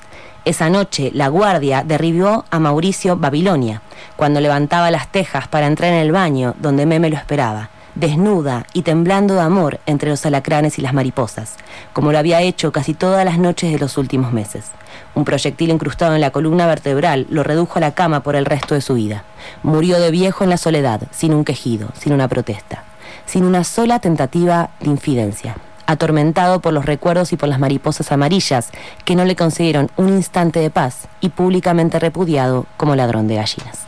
Esa 0.46 0.70
noche, 0.70 1.12
la 1.14 1.28
guardia 1.28 1.84
derribó 1.84 2.46
a 2.50 2.60
Mauricio 2.60 3.18
Babilonia, 3.18 3.82
cuando 4.16 4.40
levantaba 4.40 4.90
las 4.90 5.12
tejas 5.12 5.48
para 5.48 5.68
entrar 5.68 5.92
en 5.92 6.00
el 6.00 6.12
baño 6.12 6.56
donde 6.60 6.86
Meme 6.86 7.10
lo 7.10 7.18
esperaba, 7.18 7.70
desnuda 7.96 8.66
y 8.74 8.84
temblando 8.84 9.36
de 9.36 9.42
amor 9.42 9.80
entre 9.86 10.10
los 10.10 10.26
alacranes 10.26 10.80
y 10.80 10.82
las 10.82 10.94
mariposas, 10.94 11.58
como 11.92 12.12
lo 12.12 12.18
había 12.18 12.42
hecho 12.42 12.72
casi 12.72 12.94
todas 12.94 13.26
las 13.26 13.38
noches 13.38 13.72
de 13.72 13.80
los 13.80 13.98
últimos 13.98 14.32
meses. 14.32 14.72
Un 15.14 15.26
proyectil 15.26 15.72
incrustado 15.72 16.16
en 16.16 16.22
la 16.22 16.32
columna 16.32 16.68
vertebral 16.68 17.28
lo 17.30 17.44
redujo 17.44 17.78
a 17.78 17.82
la 17.82 17.94
cama 17.94 18.22
por 18.22 18.36
el 18.36 18.46
resto 18.46 18.76
de 18.76 18.82
su 18.82 18.94
vida. 18.94 19.26
Murió 19.64 20.00
de 20.00 20.12
viejo 20.12 20.44
en 20.46 20.50
la 20.50 20.58
soledad, 20.58 21.02
sin 21.12 21.34
un 21.34 21.44
quejido, 21.44 21.90
sin 22.00 22.14
una 22.14 22.28
protesta, 22.28 22.84
sin 23.26 23.44
una 23.44 23.64
sola 23.66 24.00
tentativa 24.00 24.70
de 24.80 24.90
infidencia. 24.90 25.56
Atormentado 25.90 26.62
por 26.62 26.72
los 26.72 26.86
recuerdos 26.86 27.34
y 27.34 27.36
por 27.36 27.50
las 27.50 27.60
mariposas 27.60 28.12
amarillas, 28.12 28.70
que 29.06 29.16
no 29.16 29.26
le 29.26 29.36
concedieron 29.36 29.90
un 29.98 30.10
instante 30.10 30.60
de 30.60 30.70
paz 30.70 31.08
y 31.20 31.30
públicamente 31.30 31.98
repudiado 31.98 32.68
como 32.78 32.96
ladrón 32.96 33.28
de 33.28 33.36
gallinas. 33.38 33.80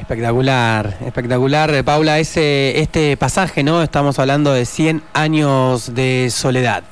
Espectacular, 0.00 0.96
espectacular, 1.04 1.74
eh, 1.74 1.84
Paula, 1.84 2.18
ese, 2.18 2.80
este 2.80 3.18
pasaje, 3.18 3.62
¿no? 3.62 3.82
Estamos 3.82 4.18
hablando 4.18 4.54
de 4.54 4.64
100 4.64 5.02
años 5.12 5.94
de 5.94 6.30
soledad. 6.30 6.82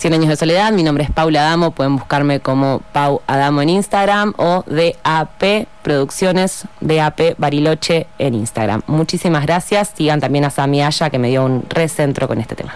100 0.00 0.14
años 0.14 0.28
de 0.30 0.36
soledad, 0.36 0.72
mi 0.72 0.82
nombre 0.82 1.04
es 1.04 1.10
Paula 1.10 1.40
Adamo, 1.40 1.72
pueden 1.72 1.96
buscarme 1.96 2.40
como 2.40 2.80
Pau 2.94 3.20
Adamo 3.26 3.60
en 3.60 3.68
Instagram 3.68 4.32
o 4.38 4.64
DAP 4.66 5.66
Producciones 5.82 6.64
DAP 6.80 7.36
Bariloche 7.36 8.06
en 8.18 8.34
Instagram. 8.34 8.80
Muchísimas 8.86 9.44
gracias, 9.44 9.92
sigan 9.94 10.18
también 10.18 10.46
a 10.46 10.50
Sami 10.50 10.80
Aya 10.80 11.10
que 11.10 11.18
me 11.18 11.28
dio 11.28 11.44
un 11.44 11.66
recentro 11.68 12.28
con 12.28 12.40
este 12.40 12.54
tema. 12.54 12.74